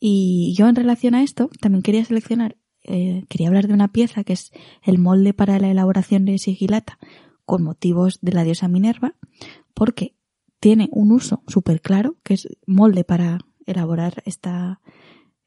Y 0.00 0.54
yo 0.56 0.68
en 0.68 0.74
relación 0.74 1.14
a 1.14 1.22
esto 1.22 1.50
también 1.60 1.82
quería 1.82 2.04
seleccionar, 2.04 2.56
eh, 2.82 3.24
quería 3.28 3.48
hablar 3.48 3.68
de 3.68 3.74
una 3.74 3.92
pieza 3.92 4.24
que 4.24 4.32
es 4.32 4.50
el 4.82 4.98
molde 4.98 5.34
para 5.34 5.60
la 5.60 5.70
elaboración 5.70 6.24
de 6.24 6.38
sigilata 6.38 6.98
con 7.44 7.62
motivos 7.62 8.18
de 8.22 8.32
la 8.32 8.44
diosa 8.44 8.66
Minerva, 8.66 9.14
porque 9.74 10.16
tiene 10.62 10.88
un 10.92 11.10
uso 11.10 11.42
súper 11.48 11.80
claro, 11.80 12.18
que 12.22 12.34
es 12.34 12.46
molde 12.68 13.02
para 13.02 13.40
elaborar 13.66 14.22
esta, 14.26 14.80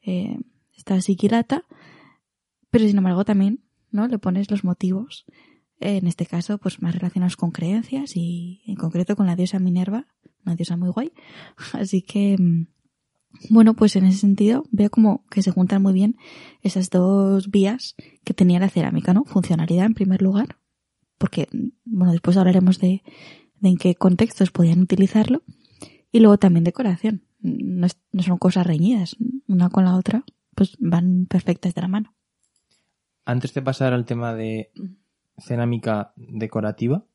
eh, 0.02 0.38
esta 0.76 1.00
sigilata, 1.00 1.64
pero 2.70 2.86
sin 2.86 2.98
embargo 2.98 3.24
también 3.24 3.64
¿no? 3.92 4.10
le 4.10 4.20
pones 4.20 4.52
los 4.52 4.66
motivos, 4.66 5.26
eh, 5.80 5.96
en 5.96 6.08
este 6.08 6.26
caso 6.26 6.58
pues 6.58 6.82
más 6.82 6.94
relacionados 6.96 7.38
con 7.38 7.52
creencias 7.52 8.18
y 8.18 8.62
en 8.68 8.76
concreto 8.76 9.16
con 9.16 9.26
la 9.26 9.38
diosa 9.38 9.58
Minerva, 9.58 10.06
una 10.46 10.58
diosa 10.58 10.76
muy 10.76 10.90
guay. 10.90 11.14
Así 11.72 12.02
que, 12.02 12.36
mm, 12.38 12.68
bueno, 13.52 13.74
pues 13.74 13.96
en 13.96 14.08
ese 14.08 14.18
sentido 14.18 14.66
veo 14.72 14.90
como 14.90 15.26
que 15.28 15.42
se 15.42 15.52
juntan 15.52 15.82
muy 15.82 15.94
bien 15.94 16.18
esas 16.62 16.90
dos 16.90 17.50
vías 17.50 17.96
que 18.26 18.34
tenía 18.34 18.60
la 18.60 18.68
cerámica, 18.68 19.14
¿no? 19.14 19.24
Funcionalidad 19.24 19.86
en 19.86 19.94
primer 19.94 20.22
lugar, 20.22 20.58
porque, 21.18 21.48
bueno, 21.86 22.12
después 22.12 22.36
hablaremos 22.36 22.80
de, 22.80 23.02
en 23.66 23.78
qué 23.78 23.96
contextos 23.96 24.52
podían 24.52 24.82
utilizarlo, 24.82 25.44
y 26.12 26.20
luego 26.20 26.38
también 26.38 26.64
decoración. 26.64 27.24
No, 27.42 27.88
no 28.12 28.24
son 28.24 28.38
cosas 28.38 28.66
reñidas, 28.66 29.18
una 29.48 29.70
con 29.70 29.86
la 29.86 29.96
otra, 29.96 30.24
pues 30.56 30.76
van 30.80 31.26
perfectas 31.28 31.76
de 31.76 31.82
la 31.82 31.88
mano. 31.88 32.16
Antes 33.26 33.54
de 33.54 33.62
pasar 33.62 33.94
al 33.94 34.06
tema 34.06 34.34
de 34.34 34.72
cerámica 35.38 36.14
decorativa, 36.16 37.06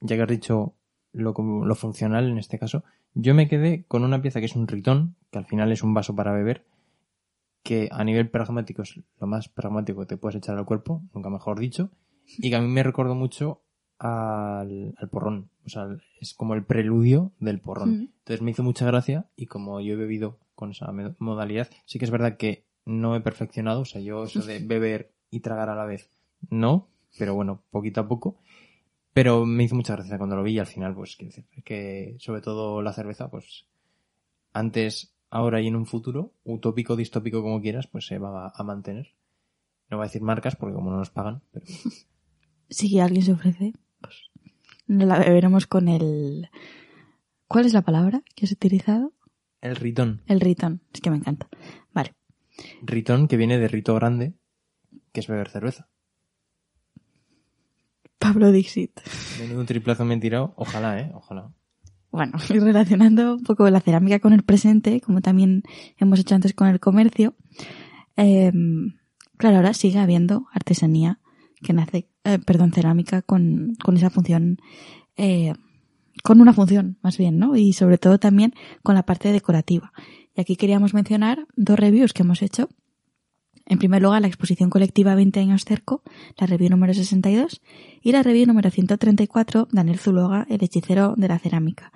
ya 0.00 0.16
que 0.16 0.22
has 0.22 0.28
dicho 0.28 0.74
lo, 1.12 1.32
lo 1.32 1.74
funcional 1.74 2.28
en 2.28 2.38
este 2.38 2.58
caso, 2.58 2.84
yo 3.14 3.34
me 3.34 3.48
quedé 3.48 3.84
con 3.86 4.04
una 4.04 4.20
pieza 4.20 4.40
que 4.40 4.46
es 4.46 4.56
un 4.56 4.68
ritón, 4.68 5.16
que 5.30 5.38
al 5.38 5.46
final 5.46 5.72
es 5.72 5.82
un 5.82 5.94
vaso 5.94 6.14
para 6.14 6.32
beber, 6.32 6.66
que 7.62 7.88
a 7.90 8.04
nivel 8.04 8.28
pragmático 8.30 8.82
es 8.82 9.00
lo 9.18 9.26
más 9.26 9.48
pragmático 9.48 10.00
que 10.00 10.06
te 10.06 10.16
puedes 10.16 10.36
echar 10.36 10.56
al 10.58 10.66
cuerpo, 10.66 11.02
nunca 11.14 11.30
mejor 11.30 11.58
dicho, 11.58 11.90
y 12.26 12.50
que 12.50 12.56
a 12.56 12.60
mí 12.60 12.68
me 12.68 12.82
recordó 12.82 13.14
mucho 13.14 13.62
al, 13.98 14.94
al 14.96 15.08
porrón. 15.08 15.50
O 15.64 15.68
sea, 15.68 15.96
es 16.20 16.34
como 16.34 16.54
el 16.54 16.64
preludio 16.64 17.32
del 17.40 17.60
porrón. 17.60 17.90
Mm. 17.90 18.08
Entonces 18.18 18.42
me 18.42 18.50
hizo 18.50 18.62
mucha 18.62 18.86
gracia 18.86 19.26
y 19.36 19.46
como 19.46 19.80
yo 19.80 19.94
he 19.94 19.96
bebido 19.96 20.38
con 20.54 20.70
esa 20.70 20.90
modalidad, 21.18 21.68
sí 21.84 21.98
que 21.98 22.04
es 22.04 22.10
verdad 22.10 22.36
que 22.36 22.64
no 22.84 23.14
he 23.14 23.20
perfeccionado. 23.20 23.80
O 23.80 23.84
sea, 23.84 24.00
yo 24.00 24.24
eso 24.24 24.42
de 24.42 24.58
beber 24.64 25.12
y 25.30 25.40
tragar 25.40 25.68
a 25.68 25.74
la 25.74 25.84
vez, 25.84 26.10
no. 26.50 26.88
Pero 27.18 27.34
bueno, 27.34 27.62
poquito 27.70 28.00
a 28.00 28.08
poco. 28.08 28.38
Pero 29.12 29.46
me 29.46 29.64
hizo 29.64 29.74
mucha 29.74 29.94
gracia 29.94 30.18
cuando 30.18 30.36
lo 30.36 30.42
vi 30.42 30.52
y 30.52 30.58
al 30.58 30.66
final, 30.66 30.94
pues, 30.94 31.16
quiero 31.16 31.34
decir, 31.34 31.46
que 31.64 32.16
sobre 32.18 32.42
todo 32.42 32.82
la 32.82 32.92
cerveza, 32.92 33.30
pues, 33.30 33.66
antes, 34.52 35.14
ahora 35.30 35.60
y 35.62 35.68
en 35.68 35.76
un 35.76 35.86
futuro, 35.86 36.34
utópico, 36.44 36.96
distópico, 36.96 37.42
como 37.42 37.62
quieras, 37.62 37.86
pues 37.86 38.06
se 38.06 38.18
va 38.18 38.52
a, 38.54 38.62
mantener. 38.62 39.14
No 39.88 39.96
voy 39.96 40.04
a 40.04 40.08
decir 40.08 40.20
marcas 40.20 40.56
porque 40.56 40.74
como 40.74 40.90
no 40.90 40.98
nos 40.98 41.10
pagan, 41.10 41.42
pero 41.50 41.64
Si 42.68 42.98
alguien 42.98 43.22
se 43.22 43.32
ofrece, 43.32 43.72
nos 44.86 45.08
la 45.08 45.18
beberemos 45.18 45.66
con 45.66 45.88
el... 45.88 46.48
¿Cuál 47.48 47.66
es 47.66 47.72
la 47.72 47.82
palabra 47.82 48.22
que 48.34 48.46
has 48.46 48.52
utilizado? 48.52 49.12
el 49.60 49.76
ritón. 49.76 50.22
El 50.26 50.40
ritón. 50.40 50.82
Es 50.92 51.00
que 51.00 51.10
me 51.10 51.16
encanta. 51.16 51.48
Vale. 51.92 52.14
Ritón 52.82 53.28
que 53.28 53.36
viene 53.36 53.58
de 53.58 53.68
rito 53.68 53.94
grande, 53.94 54.34
que 55.12 55.20
es 55.20 55.26
beber 55.26 55.48
cerveza. 55.48 55.88
Pablo 58.18 58.50
Dixit. 58.50 59.00
Menudo 59.40 59.64
triplazo 59.66 60.04
me 60.04 60.14
he 60.14 60.20
tirado, 60.20 60.54
ojalá, 60.56 61.00
eh, 61.00 61.10
ojalá. 61.14 61.52
Bueno, 62.10 62.32
y 62.48 62.58
relacionando 62.58 63.34
un 63.36 63.42
poco 63.42 63.68
la 63.70 63.80
cerámica 63.80 64.20
con 64.20 64.32
el 64.32 64.42
presente, 64.42 65.00
como 65.00 65.20
también 65.20 65.62
hemos 65.98 66.18
hecho 66.18 66.34
antes 66.34 66.54
con 66.54 66.68
el 66.68 66.80
comercio, 66.80 67.34
eh, 68.16 68.52
claro, 69.36 69.56
ahora 69.56 69.74
sigue 69.74 69.98
habiendo 69.98 70.46
artesanía 70.52 71.20
que 71.62 71.72
nace, 71.72 72.08
eh, 72.26 72.40
perdón, 72.40 72.72
cerámica 72.72 73.22
con, 73.22 73.76
con 73.84 73.96
esa 73.96 74.10
función, 74.10 74.58
eh, 75.16 75.54
con 76.24 76.40
una 76.40 76.52
función 76.52 76.98
más 77.00 77.16
bien, 77.18 77.38
¿no? 77.38 77.54
Y 77.54 77.72
sobre 77.72 77.98
todo 77.98 78.18
también 78.18 78.52
con 78.82 78.96
la 78.96 79.04
parte 79.04 79.30
decorativa. 79.30 79.92
Y 80.34 80.40
aquí 80.40 80.56
queríamos 80.56 80.92
mencionar 80.92 81.46
dos 81.54 81.78
reviews 81.78 82.12
que 82.12 82.22
hemos 82.22 82.42
hecho. 82.42 82.68
En 83.64 83.78
primer 83.78 84.02
lugar, 84.02 84.22
la 84.22 84.28
exposición 84.28 84.70
colectiva 84.70 85.14
20 85.14 85.38
años 85.38 85.64
cerco, 85.64 86.02
la 86.36 86.48
review 86.48 86.70
número 86.70 86.94
62, 86.94 87.62
y 88.02 88.10
la 88.10 88.24
review 88.24 88.46
número 88.46 88.70
134, 88.70 89.68
Daniel 89.70 89.98
Zuloaga, 89.98 90.46
el 90.50 90.62
hechicero 90.64 91.14
de 91.16 91.28
la 91.28 91.38
cerámica. 91.38 91.92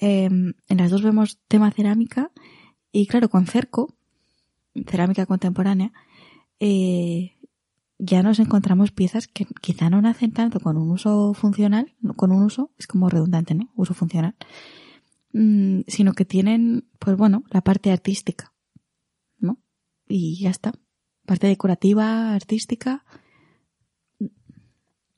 Eh, 0.00 0.26
en 0.26 0.76
las 0.76 0.90
dos 0.90 1.02
vemos 1.02 1.38
tema 1.48 1.72
cerámica, 1.72 2.30
y 2.92 3.06
claro, 3.06 3.28
con 3.28 3.46
cerco, 3.46 3.94
cerámica 4.86 5.26
contemporánea, 5.26 5.92
eh, 6.58 7.35
ya 7.98 8.22
nos 8.22 8.38
encontramos 8.38 8.92
piezas 8.92 9.26
que 9.26 9.46
quizá 9.60 9.88
no 9.90 10.00
nacen 10.02 10.32
tanto 10.32 10.60
con 10.60 10.76
un 10.76 10.90
uso 10.90 11.32
funcional, 11.34 11.94
con 12.16 12.32
un 12.32 12.42
uso, 12.42 12.70
es 12.78 12.86
como 12.86 13.08
redundante, 13.08 13.54
¿no? 13.54 13.70
Uso 13.74 13.94
funcional, 13.94 14.36
mm, 15.32 15.80
sino 15.86 16.12
que 16.12 16.24
tienen, 16.24 16.88
pues 16.98 17.16
bueno, 17.16 17.44
la 17.50 17.62
parte 17.62 17.90
artística, 17.90 18.52
¿no? 19.38 19.58
Y 20.06 20.40
ya 20.40 20.50
está. 20.50 20.72
Parte 21.24 21.46
decorativa, 21.46 22.34
artística. 22.34 23.04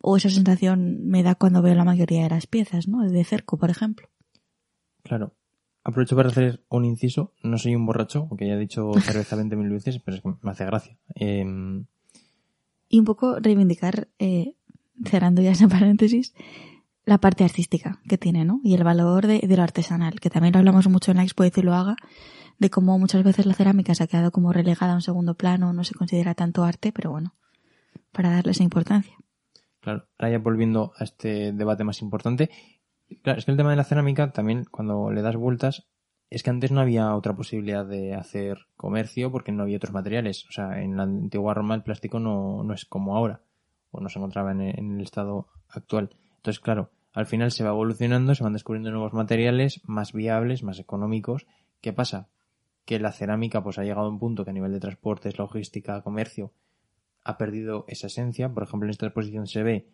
O 0.00 0.16
esa 0.16 0.30
sensación 0.30 1.04
me 1.06 1.23
da 1.23 1.35
cuando 1.35 1.61
veo 1.61 1.75
la 1.75 1.85
mayoría 1.85 2.23
de 2.23 2.30
las 2.30 2.47
piezas, 2.47 2.87
¿no? 2.87 3.02
De 3.02 3.25
cerco, 3.25 3.58
por 3.58 3.70
ejemplo. 3.70 4.08
Claro. 5.02 5.35
Aprovecho 5.82 6.16
para 6.16 6.28
hacer 6.28 6.64
un 6.68 6.85
inciso. 6.85 7.35
No 7.42 7.58
soy 7.58 7.75
un 7.75 7.85
borracho, 7.85 8.26
aunque 8.30 8.47
ya 8.47 8.54
he 8.54 8.58
dicho 8.58 8.92
cerveza 9.00 9.37
20.000 9.37 9.70
veces, 9.70 9.99
pero 9.99 10.16
es 10.16 10.23
que 10.23 10.35
me 10.40 10.50
hace 10.50 10.64
gracia. 10.64 10.99
Em, 11.14 11.87
Y 12.88 12.99
un 12.99 13.04
poco 13.04 13.38
reivindicar, 13.38 14.09
eh, 14.18 14.54
cerrando 15.04 15.42
ya 15.42 15.52
ese 15.52 15.68
paréntesis, 15.68 16.35
la 17.04 17.18
parte 17.18 17.45
artística 17.45 18.00
que 18.09 18.18
tiene, 18.18 18.45
¿no? 18.45 18.61
Y 18.62 18.75
el 18.75 18.85
valor 18.85 19.26
de, 19.26 19.40
de 19.40 19.57
lo 19.57 19.62
artesanal, 19.62 20.21
que 20.21 20.30
también 20.30 20.52
lo 20.52 20.59
hablamos 20.59 20.88
mucho 20.88 21.11
en 21.11 21.16
la 21.18 21.23
expo 21.23 21.42
de 21.42 21.50
Zuloaga, 21.50 21.97
de 22.59 22.71
cómo 22.71 22.99
muchas 22.99 23.23
veces 23.23 23.47
la 23.47 23.54
cerámica 23.54 23.95
se 23.95 24.04
ha 24.04 24.07
quedado 24.07 24.30
como 24.30 24.52
relegada 24.52 24.92
a 24.92 24.97
un 24.97 25.02
segundo 25.02 25.35
plano, 25.35 25.73
no 25.73 25.85
se 25.85 25.95
considera 25.95 26.35
tanto 26.35 26.64
arte, 26.64 26.92
pero 26.92 27.11
bueno, 27.11 27.35
para 28.12 28.30
darle 28.30 28.52
esa 28.52 28.64
importancia. 28.64 29.16
Claro, 29.80 30.07
ahora 30.18 30.33
ya 30.33 30.38
volviendo 30.38 30.92
a 30.99 31.04
este 31.04 31.52
debate 31.52 31.85
más 31.85 32.03
importante. 32.03 32.51
Claro, 33.22 33.38
es 33.38 33.44
que 33.44 33.53
el 33.53 33.57
tema 33.57 33.70
de 33.70 33.77
la 33.77 33.85
cerámica 33.85 34.33
también, 34.33 34.64
cuando 34.70 35.11
le 35.11 35.22
das 35.22 35.37
vueltas, 35.37 35.88
es 36.30 36.42
que 36.42 36.50
antes 36.50 36.70
no 36.70 36.80
había 36.80 37.14
otra 37.14 37.34
posibilidad 37.34 37.86
de 37.86 38.14
hacer 38.14 38.66
comercio 38.76 39.32
porque 39.32 39.52
no 39.52 39.62
había 39.62 39.78
otros 39.78 39.92
materiales. 39.94 40.46
O 40.48 40.52
sea, 40.52 40.82
en 40.82 40.96
la 40.96 41.04
antigua 41.04 41.54
Roma 41.54 41.74
el 41.74 41.82
plástico 41.82 42.20
no, 42.20 42.62
no 42.64 42.74
es 42.74 42.84
como 42.84 43.16
ahora, 43.16 43.40
o 43.90 44.00
no 44.00 44.08
se 44.08 44.18
encontraba 44.18 44.52
en 44.52 44.60
en 44.60 44.96
el 44.96 45.02
estado 45.02 45.48
actual. 45.68 46.10
Entonces, 46.36 46.60
claro, 46.60 46.90
al 47.12 47.26
final 47.26 47.50
se 47.50 47.64
va 47.64 47.70
evolucionando, 47.70 48.34
se 48.34 48.44
van 48.44 48.52
descubriendo 48.52 48.90
nuevos 48.90 49.12
materiales 49.12 49.80
más 49.84 50.12
viables, 50.12 50.62
más 50.62 50.78
económicos. 50.78 51.46
¿Qué 51.80 51.92
pasa? 51.92 52.28
Que 52.84 53.00
la 53.00 53.12
cerámica 53.12 53.62
pues 53.62 53.78
ha 53.78 53.84
llegado 53.84 54.06
a 54.06 54.10
un 54.10 54.18
punto 54.18 54.44
que 54.44 54.50
a 54.50 54.54
nivel 54.54 54.72
de 54.72 54.80
transportes, 54.80 55.38
logística, 55.38 56.02
comercio, 56.02 56.52
ha 57.24 57.36
perdido 57.36 57.84
esa 57.88 58.06
esencia. 58.06 58.52
Por 58.52 58.62
ejemplo, 58.62 58.86
en 58.86 58.90
esta 58.90 59.06
exposición 59.06 59.46
se 59.46 59.62
ve 59.62 59.88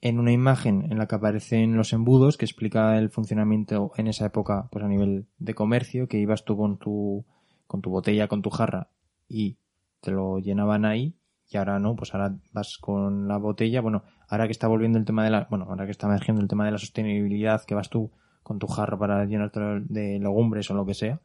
en 0.00 0.18
una 0.18 0.32
imagen 0.32 0.90
en 0.90 0.98
la 0.98 1.06
que 1.06 1.14
aparecen 1.14 1.76
los 1.76 1.92
embudos 1.92 2.36
que 2.36 2.46
explica 2.46 2.98
el 2.98 3.10
funcionamiento 3.10 3.92
en 3.96 4.06
esa 4.06 4.26
época 4.26 4.68
pues 4.70 4.84
a 4.84 4.88
nivel 4.88 5.26
de 5.38 5.54
comercio 5.54 6.08
que 6.08 6.18
ibas 6.18 6.44
tú 6.44 6.56
con 6.56 6.78
tu 6.78 7.24
con 7.66 7.82
tu 7.82 7.90
botella 7.90 8.28
con 8.28 8.42
tu 8.42 8.50
jarra 8.50 8.88
y 9.28 9.58
te 10.00 10.10
lo 10.10 10.38
llenaban 10.38 10.84
ahí 10.84 11.14
y 11.50 11.56
ahora 11.56 11.78
no 11.78 11.96
pues 11.96 12.14
ahora 12.14 12.36
vas 12.52 12.78
con 12.78 13.28
la 13.28 13.36
botella. 13.36 13.80
Bueno 13.80 14.02
ahora 14.28 14.46
que 14.46 14.52
está 14.52 14.68
volviendo 14.68 14.98
el 14.98 15.04
tema 15.04 15.24
de 15.24 15.30
la 15.30 15.46
bueno 15.50 15.66
ahora 15.68 15.84
que 15.84 15.90
está 15.90 16.06
emergiendo 16.06 16.40
el 16.40 16.48
tema 16.48 16.64
de 16.64 16.72
la 16.72 16.78
sostenibilidad 16.78 17.64
que 17.64 17.74
vas 17.74 17.90
tú 17.90 18.10
con 18.42 18.58
tu 18.58 18.66
jarra 18.68 18.98
para 18.98 19.24
llenarte 19.26 19.60
de 19.60 20.18
legumbres 20.18 20.70
o 20.70 20.74
lo 20.74 20.86
que 20.86 20.94
sea 20.94 21.20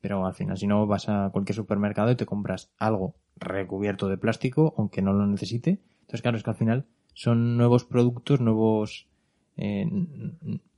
pero 0.00 0.24
al 0.26 0.34
final 0.34 0.56
si 0.56 0.66
no 0.66 0.86
vas 0.86 1.08
a 1.08 1.30
cualquier 1.32 1.56
supermercado 1.56 2.12
y 2.12 2.16
te 2.16 2.26
compras 2.26 2.70
algo 2.78 3.16
recubierto 3.36 4.08
de 4.08 4.18
plástico 4.18 4.74
aunque 4.76 5.02
no 5.02 5.12
lo 5.12 5.26
necesite. 5.26 5.80
Entonces 6.02 6.22
claro 6.22 6.36
es 6.36 6.44
que 6.44 6.50
al 6.50 6.56
final 6.56 6.86
son 7.14 7.56
nuevos 7.56 7.84
productos, 7.84 8.40
nuevos 8.40 9.08
eh, 9.56 9.88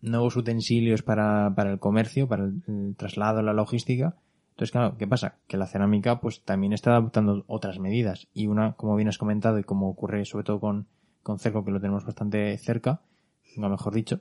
nuevos 0.02 0.36
utensilios 0.36 1.02
para, 1.02 1.52
para 1.54 1.70
el 1.70 1.78
comercio, 1.78 2.28
para 2.28 2.44
el, 2.44 2.94
traslado, 2.96 3.42
la 3.42 3.52
logística. 3.52 4.16
Entonces, 4.50 4.72
claro, 4.72 4.96
¿qué 4.96 5.06
pasa? 5.06 5.36
Que 5.46 5.56
la 5.56 5.66
cerámica 5.66 6.20
pues 6.20 6.42
también 6.42 6.72
está 6.72 6.92
adoptando 6.92 7.44
otras 7.46 7.78
medidas. 7.78 8.28
Y 8.32 8.46
una, 8.46 8.72
como 8.74 8.96
bien 8.96 9.08
has 9.08 9.18
comentado, 9.18 9.58
y 9.58 9.64
como 9.64 9.88
ocurre 9.88 10.24
sobre 10.24 10.44
todo 10.44 10.60
con, 10.60 10.86
con 11.22 11.38
cerco, 11.38 11.64
que 11.64 11.70
lo 11.70 11.80
tenemos 11.80 12.04
bastante 12.04 12.56
cerca, 12.58 13.00
no 13.56 13.68
mejor 13.68 13.94
dicho, 13.94 14.20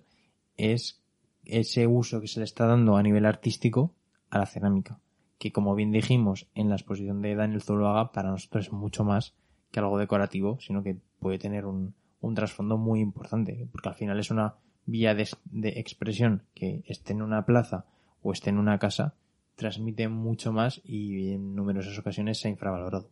es 0.57 1.01
ese 1.45 1.87
uso 1.87 2.21
que 2.21 2.27
se 2.27 2.39
le 2.39 2.45
está 2.45 2.65
dando 2.65 2.97
a 2.97 3.03
nivel 3.03 3.25
artístico 3.25 3.93
a 4.29 4.39
la 4.39 4.45
cerámica. 4.45 4.99
Que 5.37 5.51
como 5.51 5.75
bien 5.75 5.91
dijimos 5.91 6.47
en 6.55 6.69
la 6.69 6.75
exposición 6.75 7.21
de 7.21 7.35
Daniel 7.35 7.61
Zuluaga, 7.61 8.11
para 8.11 8.31
nosotros 8.31 8.67
es 8.67 8.73
mucho 8.73 9.03
más 9.03 9.35
que 9.71 9.79
algo 9.79 9.97
decorativo, 9.97 10.57
sino 10.59 10.81
que 10.81 10.97
puede 11.19 11.37
tener 11.37 11.65
un, 11.65 11.93
un 12.21 12.35
trasfondo 12.35 12.77
muy 12.77 12.99
importante, 12.99 13.67
porque 13.71 13.89
al 13.89 13.95
final 13.95 14.19
es 14.19 14.31
una 14.31 14.55
vía 14.85 15.15
de, 15.15 15.27
de, 15.45 15.69
expresión 15.79 16.43
que 16.53 16.83
esté 16.87 17.13
en 17.13 17.21
una 17.21 17.45
plaza 17.45 17.85
o 18.21 18.31
esté 18.31 18.49
en 18.49 18.57
una 18.57 18.79
casa, 18.79 19.15
transmite 19.55 20.07
mucho 20.07 20.51
más 20.51 20.81
y 20.83 21.31
en 21.33 21.55
numerosas 21.55 21.97
ocasiones 21.97 22.39
se 22.39 22.47
ha 22.47 22.51
infravalorado. 22.51 23.09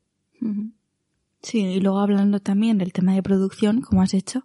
Sí, 1.42 1.60
y 1.60 1.80
luego 1.80 2.00
hablando 2.00 2.39
también 2.39 2.78
del 2.78 2.94
tema 2.94 3.13
de 3.13 3.24
producción, 3.24 3.82
como 3.82 4.02
has 4.02 4.13
hecho, 4.13 4.44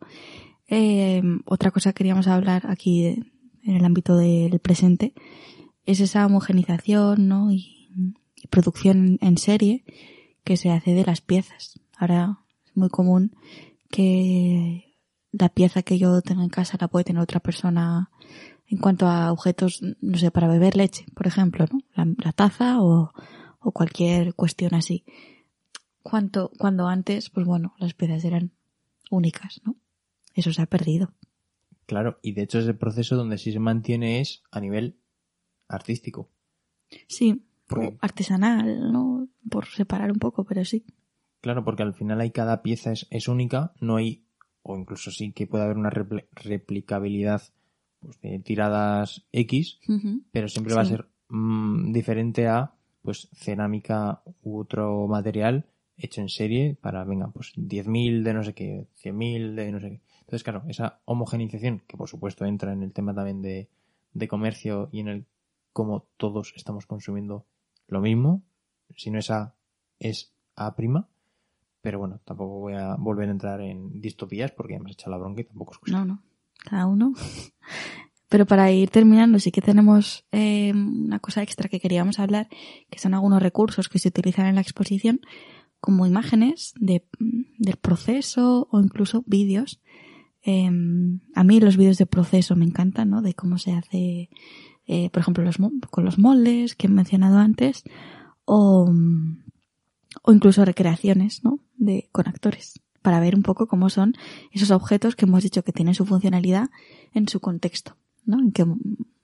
eh, 0.68 1.23
otra 1.44 1.71
cosa 1.71 1.92
que 1.92 1.99
queríamos 1.99 2.29
hablar 2.29 2.64
aquí 2.68 3.07
en 3.07 3.77
el 3.77 3.85
ámbito 3.85 4.16
del 4.16 4.59
presente 4.61 5.12
es 5.87 6.01
esa 6.01 6.27
homogenización 6.27 7.29
¿no? 7.29 7.51
y 7.51 7.88
producción 8.51 9.18
en 9.21 9.38
serie 9.38 9.85
que 10.44 10.57
se 10.57 10.71
hace 10.71 10.94
de 10.94 11.05
las 11.05 11.21
piezas. 11.21 11.81
Ahora 11.97 12.38
es 12.66 12.77
muy 12.77 12.88
común 12.88 13.33
que 13.90 14.96
la 15.33 15.48
pieza 15.48 15.83
que 15.83 15.98
yo 15.98 16.20
tengo 16.22 16.42
en 16.42 16.48
casa 16.48 16.79
la 16.81 16.88
puede 16.88 17.05
tener 17.05 17.22
otra 17.22 17.40
persona 17.40 18.11
en 18.66 18.79
cuanto 18.79 19.07
a 19.07 19.33
objetos, 19.33 19.81
no 20.01 20.18
sé, 20.18 20.31
para 20.31 20.48
beber 20.48 20.77
leche, 20.77 21.07
por 21.14 21.27
ejemplo, 21.27 21.64
¿no? 21.72 21.81
La, 21.94 22.07
la 22.22 22.33
taza 22.33 22.83
o, 22.83 23.12
o, 23.61 23.72
cualquier 23.72 24.35
cuestión 24.35 24.74
así. 24.74 25.05
Cuanto, 26.03 26.51
cuando 26.59 26.87
antes, 26.87 27.31
pues 27.31 27.46
bueno, 27.46 27.74
las 27.79 27.94
piezas 27.94 28.24
eran 28.24 28.53
únicas, 29.11 29.62
¿no? 29.64 29.77
Eso 30.35 30.53
se 30.53 30.62
ha 30.62 30.66
perdido. 30.66 31.14
Claro, 31.87 32.18
y 32.22 32.33
de 32.33 32.42
hecho 32.42 32.59
ese 32.59 32.74
proceso 32.74 33.16
donde 33.16 33.38
sí 33.38 33.53
se 33.53 33.59
mantiene 33.59 34.20
es 34.20 34.42
a 34.51 34.61
nivel 34.61 34.98
artístico. 35.66 36.29
Sí, 37.07 37.42
porque... 37.66 37.96
artesanal, 38.01 38.92
¿no? 38.92 39.29
Por 39.51 39.66
separar 39.66 40.12
un 40.12 40.18
poco, 40.18 40.44
pero 40.44 40.64
sí. 40.66 40.85
Claro, 41.40 41.64
porque 41.64 41.83
al 41.83 41.94
final 41.94 42.20
hay 42.20 42.31
cada 42.31 42.62
pieza 42.62 42.92
es, 42.92 43.07
es 43.11 43.29
única, 43.29 43.72
no 43.81 43.96
hay, 43.96 44.24
o 44.62 44.77
incluso 44.77 45.11
sí 45.11 45.33
que 45.33 45.46
puede 45.46 45.64
haber 45.64 45.77
una 45.77 45.90
repl 45.90 46.24
replicabilidad 46.33 47.42
pues, 48.01 48.20
de 48.20 48.38
tiradas 48.40 49.27
X, 49.33 49.79
uh 49.88 49.92
-huh. 49.92 50.22
pero 50.33 50.48
siempre 50.48 50.72
sí. 50.72 50.77
va 50.77 50.83
a 50.83 50.87
ser 50.87 51.09
mmm, 51.29 51.92
diferente 51.92 52.48
a 52.48 52.74
pues 53.03 53.29
cerámica 53.33 54.22
u 54.42 54.59
otro 54.59 55.07
material 55.07 55.66
hecho 55.96 56.20
en 56.20 56.29
serie 56.29 56.77
para, 56.81 57.05
venga, 57.05 57.29
pues 57.29 57.53
10.000 57.57 58.22
de 58.22 58.35
no 58.35 58.44
sé 58.44 58.55
qué, 58.55 58.87
100.000 59.03 59.55
de 59.55 59.72
no 59.72 59.81
sé 59.81 59.90
qué. 59.90 60.01
Entonces, 60.20 60.44
claro, 60.44 60.62
esa 60.68 61.01
homogenización, 61.05 61.83
que 61.87 61.96
por 61.96 62.09
supuesto 62.09 62.44
entra 62.44 62.72
en 62.72 62.83
el 62.83 62.92
tema 62.92 63.14
también 63.14 63.42
de, 63.42 63.68
de 64.12 64.29
comercio 64.29 64.88
y 64.92 65.01
en 65.01 65.09
el 65.09 65.27
cómo 65.72 66.07
todos 66.16 66.53
estamos 66.57 66.87
consumiendo 66.87 67.46
lo 67.88 68.01
mismo, 68.01 68.42
si 68.94 69.11
no 69.11 69.18
es 69.18 69.31
A, 69.31 69.55
es 69.98 70.33
A 70.55 70.77
prima, 70.77 71.09
pero 71.81 71.99
bueno, 71.99 72.21
tampoco 72.25 72.61
voy 72.61 72.75
a 72.75 72.95
volver 72.97 73.29
a 73.29 73.33
entrar 73.33 73.61
en 73.61 74.01
distopías 74.01 74.53
porque 74.53 74.75
ya 74.75 74.79
hemos 74.79 74.93
echado 74.93 75.12
la 75.12 75.19
bronca 75.19 75.41
y 75.43 75.45
tampoco 75.45 75.75
es 75.75 75.93
No, 75.93 76.05
no, 76.05 76.23
cada 76.59 76.87
uno. 76.87 77.12
Pero 78.29 78.45
para 78.45 78.71
ir 78.71 78.91
terminando, 78.91 79.38
sí 79.38 79.51
que 79.51 79.62
tenemos 79.62 80.27
eh, 80.33 80.73
una 80.75 81.19
cosa 81.19 81.43
extra 81.43 81.71
que 81.71 81.81
queríamos 81.81 82.19
hablar, 82.19 82.49
que 82.91 82.99
son 82.99 83.14
algunos 83.14 83.43
recursos 83.43 83.88
que 83.88 83.99
se 83.99 84.09
utilizan 84.09 84.47
en 84.47 84.57
la 84.57 84.61
exposición, 84.61 85.21
como 85.81 86.07
imágenes 86.07 86.75
de, 86.79 87.07
del 87.19 87.77
proceso 87.77 88.69
o 88.71 88.81
incluso 88.81 89.25
vídeos. 89.27 89.81
Em, 90.43 91.21
a 91.35 91.43
mí 91.43 91.59
los 91.61 91.79
vídeos 91.79 91.97
de 91.97 92.07
proceso 92.07 92.55
me 92.55 92.67
encantan, 92.67 93.09
¿no? 93.09 93.23
De 93.23 93.33
cómo 93.33 93.57
se 93.57 93.73
hace, 93.73 94.29
eh, 94.87 95.09
por 95.11 95.23
ejemplo, 95.23 95.43
los, 95.43 95.57
con 95.91 96.05
los 96.05 96.19
moldes 96.19 96.75
que 96.75 96.87
he 96.87 96.91
mencionado 96.91 97.38
antes, 97.38 97.83
o, 98.45 98.93
o 100.23 100.33
incluso 100.33 100.67
recreaciones, 100.67 101.45
¿no? 101.45 101.61
De, 101.79 102.09
con 102.12 102.29
actores, 102.29 102.81
para 103.03 103.21
ver 103.21 103.35
un 103.35 103.43
poco 103.43 103.67
cómo 103.67 103.88
son 103.88 104.14
esos 104.53 104.71
objetos 104.71 105.17
que 105.17 105.27
hemos 105.27 105.43
dicho 105.43 105.62
que 105.62 105.73
tienen 105.73 105.95
su 105.95 106.05
funcionalidad 106.05 106.71
en 107.14 107.29
su 107.29 107.41
contexto, 107.41 107.97
¿no? 108.25 108.41
En 108.41 108.53
qué 108.53 108.67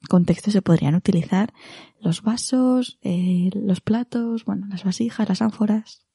contexto 0.08 0.50
se 0.50 0.62
podrían 0.62 0.94
utilizar 0.94 1.52
los 2.00 2.22
vasos, 2.22 2.98
eh, 3.02 3.50
los 3.54 3.80
platos, 3.80 4.44
bueno, 4.44 4.66
las 4.68 4.84
vasijas, 4.84 5.28
las 5.28 5.42
ánforas. 5.42 6.06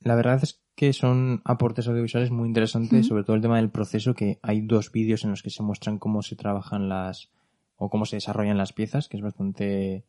La 0.00 0.14
verdad 0.14 0.40
es 0.42 0.60
que 0.74 0.92
son 0.92 1.40
aportes 1.44 1.86
audiovisuales 1.88 2.30
muy 2.30 2.48
interesantes, 2.48 3.06
sobre 3.06 3.24
todo 3.24 3.36
el 3.36 3.42
tema 3.42 3.56
del 3.56 3.70
proceso, 3.70 4.14
que 4.14 4.38
hay 4.42 4.60
dos 4.60 4.90
vídeos 4.90 5.24
en 5.24 5.30
los 5.30 5.42
que 5.42 5.50
se 5.50 5.62
muestran 5.62 5.98
cómo 5.98 6.22
se 6.22 6.36
trabajan 6.36 6.88
las 6.88 7.30
o 7.76 7.90
cómo 7.90 8.04
se 8.06 8.16
desarrollan 8.16 8.58
las 8.58 8.72
piezas, 8.72 9.08
que 9.08 9.16
es 9.16 9.22
bastante 9.22 10.04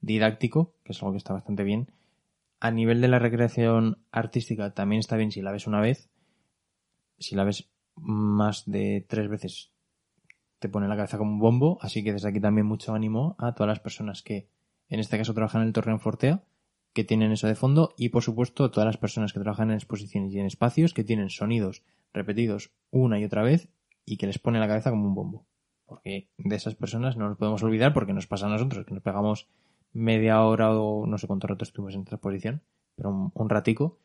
didáctico, 0.00 0.74
que 0.84 0.92
es 0.92 1.02
algo 1.02 1.12
que 1.12 1.18
está 1.18 1.32
bastante 1.32 1.64
bien. 1.64 1.88
A 2.64 2.70
nivel 2.70 3.02
de 3.02 3.08
la 3.08 3.18
recreación 3.18 3.98
artística 4.10 4.72
también 4.72 5.00
está 5.00 5.18
bien 5.18 5.30
si 5.30 5.42
la 5.42 5.52
ves 5.52 5.66
una 5.66 5.82
vez. 5.82 6.08
Si 7.18 7.34
la 7.34 7.44
ves 7.44 7.68
más 7.94 8.64
de 8.64 9.04
tres 9.06 9.28
veces 9.28 9.70
te 10.60 10.70
pone 10.70 10.88
la 10.88 10.96
cabeza 10.96 11.18
como 11.18 11.32
un 11.32 11.40
bombo, 11.40 11.76
así 11.82 12.02
que 12.02 12.14
desde 12.14 12.30
aquí 12.30 12.40
también 12.40 12.66
mucho 12.66 12.94
ánimo 12.94 13.36
a 13.38 13.52
todas 13.52 13.68
las 13.68 13.80
personas 13.80 14.22
que 14.22 14.48
en 14.88 14.98
este 14.98 15.18
caso 15.18 15.34
trabajan 15.34 15.60
en 15.60 15.66
el 15.66 15.72
Torreón 15.74 16.00
Fortea 16.00 16.42
que 16.94 17.04
tienen 17.04 17.32
eso 17.32 17.48
de 17.48 17.54
fondo 17.54 17.92
y 17.98 18.08
por 18.08 18.22
supuesto 18.22 18.70
todas 18.70 18.86
las 18.86 18.96
personas 18.96 19.34
que 19.34 19.40
trabajan 19.40 19.68
en 19.68 19.76
exposiciones 19.76 20.32
y 20.32 20.40
en 20.40 20.46
espacios 20.46 20.94
que 20.94 21.04
tienen 21.04 21.28
sonidos 21.28 21.82
repetidos 22.14 22.70
una 22.90 23.20
y 23.20 23.26
otra 23.26 23.42
vez 23.42 23.68
y 24.06 24.16
que 24.16 24.26
les 24.26 24.38
pone 24.38 24.58
la 24.58 24.68
cabeza 24.68 24.88
como 24.88 25.06
un 25.06 25.14
bombo. 25.14 25.46
Porque 25.84 26.30
de 26.38 26.56
esas 26.56 26.76
personas 26.76 27.18
no 27.18 27.28
nos 27.28 27.36
podemos 27.36 27.62
olvidar 27.62 27.92
porque 27.92 28.14
nos 28.14 28.26
pasa 28.26 28.46
a 28.46 28.48
nosotros, 28.48 28.86
que 28.86 28.94
nos 28.94 29.02
pegamos 29.02 29.48
media 29.94 30.42
hora 30.42 30.72
o 30.78 31.06
no 31.06 31.16
sé 31.18 31.26
cuánto 31.26 31.46
rato 31.46 31.64
estuvimos 31.64 31.94
en 31.94 32.02
esta 32.02 32.16
exposición, 32.16 32.62
pero 32.96 33.32
un, 33.34 33.48
ratico 33.48 33.98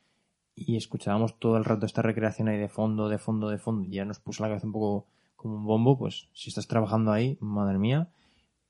y 0.56 0.78
escuchábamos 0.78 1.39
todo 1.39 1.58
el 1.58 1.65
rato 1.65 1.86
esta 1.86 2.02
recreación 2.02 2.47
ahí 2.47 2.58
de 2.58 2.69
fondo, 2.69 3.10
de 3.10 3.17
fondo, 3.17 3.49
de 3.49 3.58
fondo 3.58 3.88
y 3.88 3.91
ya 3.91 4.06
nos 4.06 4.19
puso 4.19 4.43
la 4.43 4.49
cabeza 4.49 4.67
un 4.67 4.73
poco 4.73 5.08
como 5.36 5.56
un 5.56 5.65
bombo, 5.65 5.97
pues 5.97 6.30
si 6.34 6.49
estás 6.49 6.67
trabajando 6.67 7.12
ahí, 7.12 7.38
madre 7.41 7.78
mía, 7.78 8.10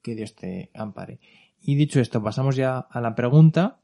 que 0.02 0.16
Dios 0.16 0.36
te 0.36 0.72
ampare. 0.74 1.20
Y 1.62 1.76
dicho 1.76 2.00
esto, 2.00 2.24
pasamos 2.24 2.56
ya 2.56 2.80
a 2.80 3.02
la 3.02 3.16
pregunta 3.16 3.80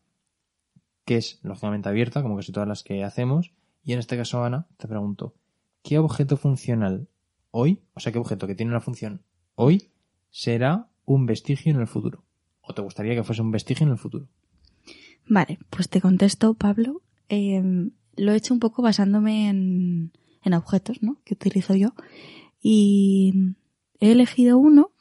que 1.05 1.17
es 1.17 1.39
lógicamente 1.43 1.87
abierta, 1.87 2.21
como 2.21 2.35
casi 2.35 2.51
todas 2.51 2.67
las 2.67 2.83
que 2.83 3.03
hacemos. 3.03 3.53
Y 3.83 3.93
en 3.93 3.99
este 3.99 4.17
caso, 4.17 4.43
Ana, 4.43 4.67
te 4.77 4.87
pregunto, 4.87 5.35
¿qué 5.83 5.99
objeto 5.99 6.35
funcional 6.35 7.07
hoy, 7.51 7.83
o 7.93 7.99
sea, 7.99 8.11
qué 8.11 8.17
objeto 8.17 8.47
que 8.47 8.55
tiene 8.55 8.71
una 8.71 8.81
función 8.81 9.21
hoy, 9.53 9.91
será 10.31 10.89
un 11.05 11.27
vestigio 11.27 11.71
en 11.71 11.79
el 11.79 11.87
futuro? 11.87 12.23
¿O 12.67 12.73
te 12.73 12.82
gustaría 12.82 13.15
que 13.15 13.23
fuese 13.23 13.41
un 13.41 13.51
vestigio 13.51 13.86
en 13.86 13.91
el 13.91 13.97
futuro? 13.97 14.28
Vale, 15.28 15.60
pues 15.69 15.89
te 15.89 16.01
contesto, 16.01 16.54
Pablo. 16.54 17.01
Em, 17.30 17.91
lo 18.15 18.32
he 18.32 18.36
hecho 18.36 18.54
un 18.54 18.60
poco 18.60 18.82
basándome 18.82 19.49
en, 19.49 20.12
en 20.43 20.54
objetos, 20.54 21.01
¿no? 21.01 21.17
Que 21.23 21.34
utilizo 21.34 21.75
yo. 21.75 21.93
Y 22.62 23.56
he 23.99 24.12
elegido 24.12 24.58
uno 24.58 24.91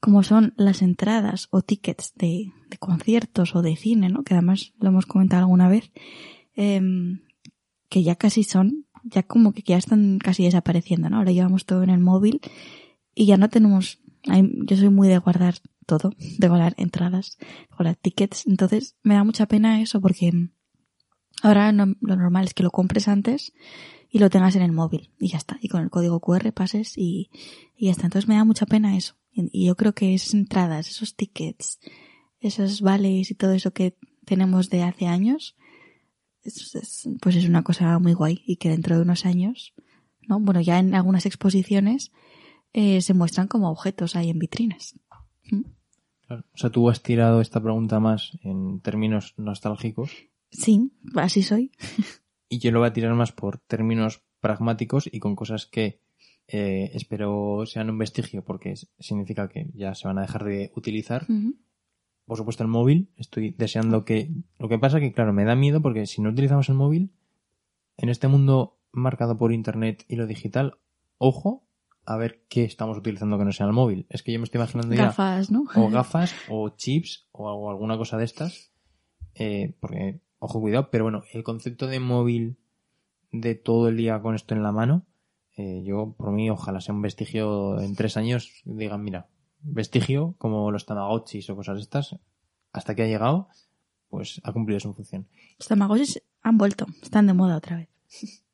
como 0.00 0.22
son 0.22 0.54
las 0.56 0.82
entradas 0.82 1.48
o 1.50 1.62
tickets 1.62 2.12
de, 2.14 2.52
conciertos 2.78 3.56
o 3.56 3.62
de 3.62 3.76
cine, 3.76 4.08
¿no? 4.08 4.22
Que 4.22 4.34
además 4.34 4.72
lo 4.78 4.88
hemos 4.88 5.06
comentado 5.06 5.42
alguna 5.42 5.68
vez, 5.68 5.90
eh, 6.54 6.80
que 7.88 8.02
ya 8.02 8.16
casi 8.16 8.44
son, 8.44 8.86
ya 9.04 9.22
como 9.22 9.52
que 9.52 9.62
ya 9.62 9.76
están 9.76 10.18
casi 10.18 10.44
desapareciendo, 10.44 11.10
¿no? 11.10 11.18
Ahora 11.18 11.32
llevamos 11.32 11.66
todo 11.66 11.82
en 11.82 11.90
el 11.90 12.00
móvil 12.00 12.40
y 13.14 13.26
ya 13.26 13.36
no 13.36 13.48
tenemos, 13.48 14.00
yo 14.24 14.76
soy 14.76 14.90
muy 14.90 15.08
de 15.08 15.18
guardar 15.18 15.56
todo, 15.88 16.12
de 16.18 16.48
guardar 16.48 16.74
entradas, 16.76 17.38
de 17.40 17.74
guardar 17.76 17.96
tickets, 17.96 18.46
entonces 18.46 18.94
me 19.02 19.14
da 19.14 19.24
mucha 19.24 19.46
pena 19.46 19.80
eso 19.80 20.00
porque 20.00 20.30
ahora 21.42 21.72
lo 21.72 21.96
normal 21.98 22.44
es 22.44 22.54
que 22.54 22.62
lo 22.62 22.70
compres 22.70 23.08
antes 23.08 23.54
y 24.10 24.18
lo 24.18 24.30
tengas 24.30 24.54
en 24.54 24.62
el 24.62 24.72
móvil 24.72 25.10
y 25.18 25.28
ya 25.28 25.38
está. 25.38 25.58
Y 25.60 25.68
con 25.68 25.82
el 25.82 25.90
código 25.90 26.20
QR 26.20 26.52
pases 26.52 26.96
y, 26.96 27.30
y 27.76 27.86
ya 27.86 27.92
está. 27.92 28.06
Entonces 28.06 28.28
me 28.28 28.36
da 28.36 28.44
mucha 28.44 28.66
pena 28.66 28.96
eso. 28.96 29.16
Y 29.32 29.66
yo 29.66 29.76
creo 29.76 29.94
que 29.94 30.14
esas 30.14 30.34
entradas, 30.34 30.88
esos 30.88 31.14
tickets, 31.14 31.78
esos 32.40 32.80
vales 32.80 33.30
y 33.30 33.34
todo 33.34 33.52
eso 33.52 33.72
que 33.72 33.96
tenemos 34.24 34.68
de 34.68 34.82
hace 34.82 35.06
años, 35.06 35.56
pues 37.20 37.36
es 37.36 37.48
una 37.48 37.62
cosa 37.62 37.98
muy 37.98 38.14
guay 38.14 38.42
y 38.46 38.56
que 38.56 38.68
dentro 38.70 38.96
de 38.96 39.02
unos 39.02 39.26
años, 39.26 39.74
¿no? 40.22 40.40
Bueno, 40.40 40.60
ya 40.60 40.78
en 40.78 40.94
algunas 40.94 41.26
exposiciones 41.26 42.10
eh, 42.72 43.00
se 43.00 43.14
muestran 43.14 43.48
como 43.48 43.70
objetos 43.70 44.16
ahí 44.16 44.30
en 44.30 44.38
vitrinas. 44.38 44.94
¿Mm? 45.50 45.62
Claro. 46.28 46.44
O 46.52 46.58
sea, 46.58 46.68
tú 46.68 46.90
has 46.90 47.02
tirado 47.02 47.40
esta 47.40 47.60
pregunta 47.62 48.00
más 48.00 48.38
en 48.42 48.80
términos 48.80 49.32
nostálgicos. 49.38 50.12
Sí, 50.50 50.92
así 51.16 51.42
soy. 51.42 51.72
y 52.50 52.58
yo 52.58 52.70
lo 52.70 52.80
voy 52.80 52.88
a 52.88 52.92
tirar 52.92 53.14
más 53.14 53.32
por 53.32 53.58
términos 53.58 54.22
pragmáticos 54.40 55.08
y 55.10 55.20
con 55.20 55.34
cosas 55.34 55.64
que 55.64 56.02
eh, 56.46 56.90
espero 56.92 57.64
sean 57.64 57.88
un 57.88 57.96
vestigio 57.96 58.44
porque 58.44 58.74
significa 58.98 59.48
que 59.48 59.70
ya 59.72 59.94
se 59.94 60.06
van 60.06 60.18
a 60.18 60.22
dejar 60.22 60.44
de 60.44 60.70
utilizar. 60.76 61.26
Por 62.26 62.36
supuesto 62.36 62.62
el 62.62 62.68
móvil, 62.68 63.10
estoy 63.16 63.54
deseando 63.56 64.04
que... 64.04 64.30
Lo 64.58 64.68
que 64.68 64.78
pasa 64.78 65.00
que, 65.00 65.12
claro, 65.12 65.32
me 65.32 65.44
da 65.44 65.56
miedo 65.56 65.80
porque 65.80 66.04
si 66.06 66.20
no 66.20 66.28
utilizamos 66.28 66.68
el 66.68 66.74
móvil, 66.74 67.10
en 67.96 68.10
este 68.10 68.28
mundo 68.28 68.78
marcado 68.92 69.38
por 69.38 69.50
Internet 69.50 70.04
y 70.08 70.16
lo 70.16 70.26
digital, 70.26 70.78
ojo 71.16 71.67
a 72.08 72.16
ver 72.16 72.42
qué 72.48 72.64
estamos 72.64 72.96
utilizando 72.96 73.36
que 73.36 73.44
no 73.44 73.52
sea 73.52 73.66
el 73.66 73.74
móvil. 73.74 74.06
Es 74.08 74.22
que 74.22 74.32
yo 74.32 74.38
me 74.38 74.44
estoy 74.44 74.60
imaginando 74.60 74.94
ya... 74.94 75.06
Gafas, 75.06 75.50
¿no? 75.50 75.64
O 75.74 75.90
gafas, 75.90 76.34
o 76.48 76.70
chips, 76.70 77.28
o 77.32 77.68
alguna 77.68 77.98
cosa 77.98 78.16
de 78.16 78.24
estas. 78.24 78.72
Eh, 79.34 79.76
porque, 79.78 80.22
ojo, 80.38 80.58
cuidado, 80.58 80.88
pero 80.90 81.04
bueno, 81.04 81.22
el 81.34 81.44
concepto 81.44 81.86
de 81.86 82.00
móvil 82.00 82.56
de 83.30 83.54
todo 83.56 83.88
el 83.88 83.98
día 83.98 84.22
con 84.22 84.34
esto 84.34 84.54
en 84.54 84.62
la 84.62 84.72
mano, 84.72 85.04
eh, 85.58 85.82
yo, 85.84 86.14
por 86.16 86.32
mí, 86.32 86.48
ojalá 86.48 86.80
sea 86.80 86.94
un 86.94 87.02
vestigio 87.02 87.78
en 87.78 87.94
tres 87.94 88.16
años, 88.16 88.62
digan, 88.64 89.04
mira, 89.04 89.28
vestigio, 89.60 90.34
como 90.38 90.72
los 90.72 90.86
Tamagotchis 90.86 91.50
o 91.50 91.56
cosas 91.56 91.78
estas, 91.78 92.16
hasta 92.72 92.94
que 92.94 93.02
ha 93.02 93.06
llegado, 93.06 93.48
pues 94.08 94.40
ha 94.44 94.52
cumplido 94.54 94.80
su 94.80 94.94
función. 94.94 95.28
Los 95.58 95.68
Tamagotchis 95.68 96.22
han 96.40 96.56
vuelto, 96.56 96.86
están 97.02 97.26
de 97.26 97.34
moda 97.34 97.58
otra 97.58 97.76
vez. 97.76 97.90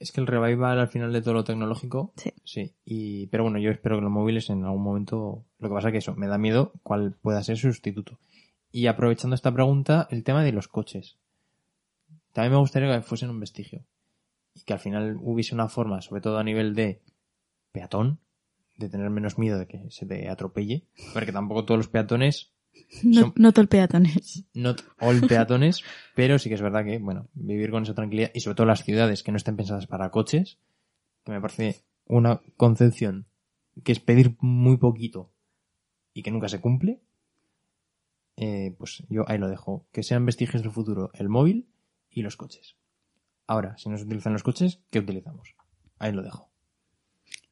Es 0.00 0.10
que 0.10 0.20
el 0.20 0.26
revival 0.26 0.80
al 0.80 0.88
final 0.88 1.12
de 1.12 1.20
todo 1.20 1.34
lo 1.34 1.44
tecnológico. 1.44 2.12
Sí. 2.16 2.32
Sí. 2.42 2.74
Y, 2.84 3.26
pero 3.28 3.44
bueno, 3.44 3.58
yo 3.58 3.70
espero 3.70 3.96
que 3.96 4.02
los 4.02 4.10
móviles 4.10 4.50
en 4.50 4.64
algún 4.64 4.82
momento. 4.82 5.44
Lo 5.58 5.68
que 5.68 5.74
pasa 5.74 5.92
que 5.92 5.98
eso, 5.98 6.16
me 6.16 6.26
da 6.26 6.38
miedo 6.38 6.72
cuál 6.82 7.12
pueda 7.20 7.42
ser 7.44 7.58
su 7.58 7.68
sustituto. 7.68 8.18
Y 8.72 8.86
aprovechando 8.86 9.34
esta 9.34 9.52
pregunta, 9.52 10.08
el 10.10 10.24
tema 10.24 10.42
de 10.42 10.52
los 10.52 10.68
coches. 10.68 11.18
También 12.32 12.52
me 12.52 12.58
gustaría 12.58 12.92
que 12.92 13.02
fuesen 13.02 13.30
un 13.30 13.40
vestigio 13.40 13.84
y 14.54 14.62
que 14.62 14.72
al 14.72 14.78
final 14.78 15.18
hubiese 15.20 15.54
una 15.54 15.68
forma, 15.68 16.00
sobre 16.00 16.20
todo 16.20 16.38
a 16.38 16.44
nivel 16.44 16.74
de 16.74 17.02
peatón, 17.72 18.20
de 18.76 18.88
tener 18.88 19.10
menos 19.10 19.38
miedo 19.38 19.58
de 19.58 19.66
que 19.66 19.90
se 19.90 20.06
te 20.06 20.28
atropelle. 20.28 20.86
Porque 21.12 21.32
tampoco 21.32 21.64
todos 21.64 21.78
los 21.78 21.88
peatones. 21.88 22.52
No, 23.02 23.32
no 23.36 23.52
el 23.54 23.68
peatones. 23.68 24.44
Not 24.54 24.82
all 25.00 25.20
peatones, 25.26 25.82
pero 26.14 26.38
sí 26.38 26.48
que 26.48 26.56
es 26.56 26.62
verdad 26.62 26.84
que, 26.84 26.98
bueno, 26.98 27.28
vivir 27.34 27.70
con 27.70 27.82
esa 27.82 27.94
tranquilidad 27.94 28.30
y 28.34 28.40
sobre 28.40 28.56
todo 28.56 28.66
las 28.66 28.84
ciudades 28.84 29.22
que 29.22 29.32
no 29.32 29.36
estén 29.36 29.56
pensadas 29.56 29.86
para 29.86 30.10
coches, 30.10 30.58
que 31.24 31.32
me 31.32 31.40
parece 31.40 31.82
una 32.06 32.40
concepción 32.56 33.26
que 33.84 33.92
es 33.92 34.00
pedir 34.00 34.36
muy 34.40 34.76
poquito 34.76 35.32
y 36.12 36.22
que 36.22 36.30
nunca 36.30 36.48
se 36.48 36.60
cumple, 36.60 37.00
eh, 38.36 38.74
pues 38.78 39.04
yo 39.08 39.24
ahí 39.28 39.38
lo 39.38 39.48
dejo. 39.48 39.86
Que 39.92 40.02
sean 40.02 40.26
vestigios 40.26 40.62
del 40.62 40.72
futuro 40.72 41.10
el 41.14 41.28
móvil 41.28 41.68
y 42.10 42.22
los 42.22 42.36
coches. 42.36 42.76
Ahora, 43.46 43.76
si 43.78 43.88
no 43.88 43.98
se 43.98 44.04
utilizan 44.04 44.32
los 44.32 44.42
coches, 44.42 44.80
¿qué 44.90 44.98
utilizamos? 44.98 45.54
Ahí 45.98 46.12
lo 46.12 46.22
dejo. 46.22 46.49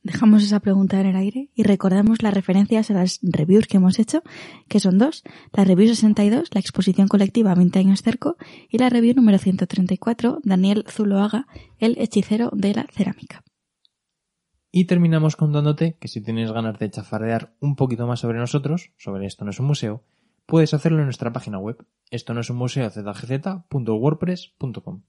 Dejamos 0.09 0.43
esa 0.43 0.59
pregunta 0.61 1.01
en 1.01 1.07
el 1.07 1.17
aire 1.17 1.49
y 1.55 1.63
recordamos 1.65 2.23
las 2.23 2.33
referencias 2.33 2.91
a 2.91 2.95
las 2.95 3.21
reviews 3.23 3.67
que 3.67 3.77
hemos 3.77 3.99
hecho, 3.99 4.23
que 4.67 4.81
son 4.81 4.97
dos. 4.97 5.23
La 5.53 5.65
review 5.65 5.89
62, 5.89 6.49
la 6.53 6.61
exposición 6.61 7.09
colectiva 7.09 7.55
20 7.55 7.79
años 7.79 8.01
cerco, 8.01 8.39
y 8.71 8.79
la 8.79 8.89
review 8.89 9.13
número 9.15 9.37
134, 9.37 10.39
Daniel 10.43 10.87
Zuloaga, 10.89 11.47
el 11.79 11.99
hechicero 11.99 12.49
de 12.55 12.73
la 12.75 12.87
cerámica. 12.91 13.45
Y 14.71 14.87
terminamos 14.87 15.37
contándote 15.37 15.99
que 16.01 16.09
si 16.09 16.23
tienes 16.23 16.53
ganas 16.53 16.79
de 16.79 16.91
chafardear 16.91 17.55
un 17.61 17.77
poquito 17.77 18.07
más 18.07 18.21
sobre 18.21 18.39
nosotros, 18.39 18.93
sobre 18.97 19.27
esto 19.27 19.45
no 19.45 19.51
es 19.51 19.61
un 19.61 19.67
museo, 19.67 20.05
puedes 20.47 20.73
hacerlo 20.73 21.01
en 21.01 21.05
nuestra 21.05 21.35
página 21.35 21.59
web, 21.59 21.85
esto 22.11 22.33
no 22.33 22.41
es 22.41 22.49
un 22.49 22.57
museo 22.57 22.89
zgz.wordpress.com, 22.89 25.03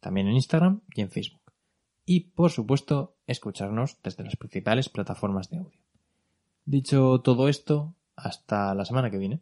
también 0.00 0.28
en 0.28 0.34
Instagram 0.34 0.80
y 0.94 1.02
en 1.02 1.10
Facebook. 1.10 1.45
Y 2.06 2.20
por 2.20 2.52
supuesto, 2.52 3.16
escucharnos 3.26 4.00
desde 4.02 4.22
las 4.22 4.36
principales 4.36 4.88
plataformas 4.88 5.50
de 5.50 5.58
audio. 5.58 5.80
Dicho 6.64 7.20
todo 7.20 7.48
esto, 7.48 7.94
hasta 8.14 8.74
la 8.74 8.84
semana 8.84 9.10
que 9.10 9.18
viene. 9.18 9.40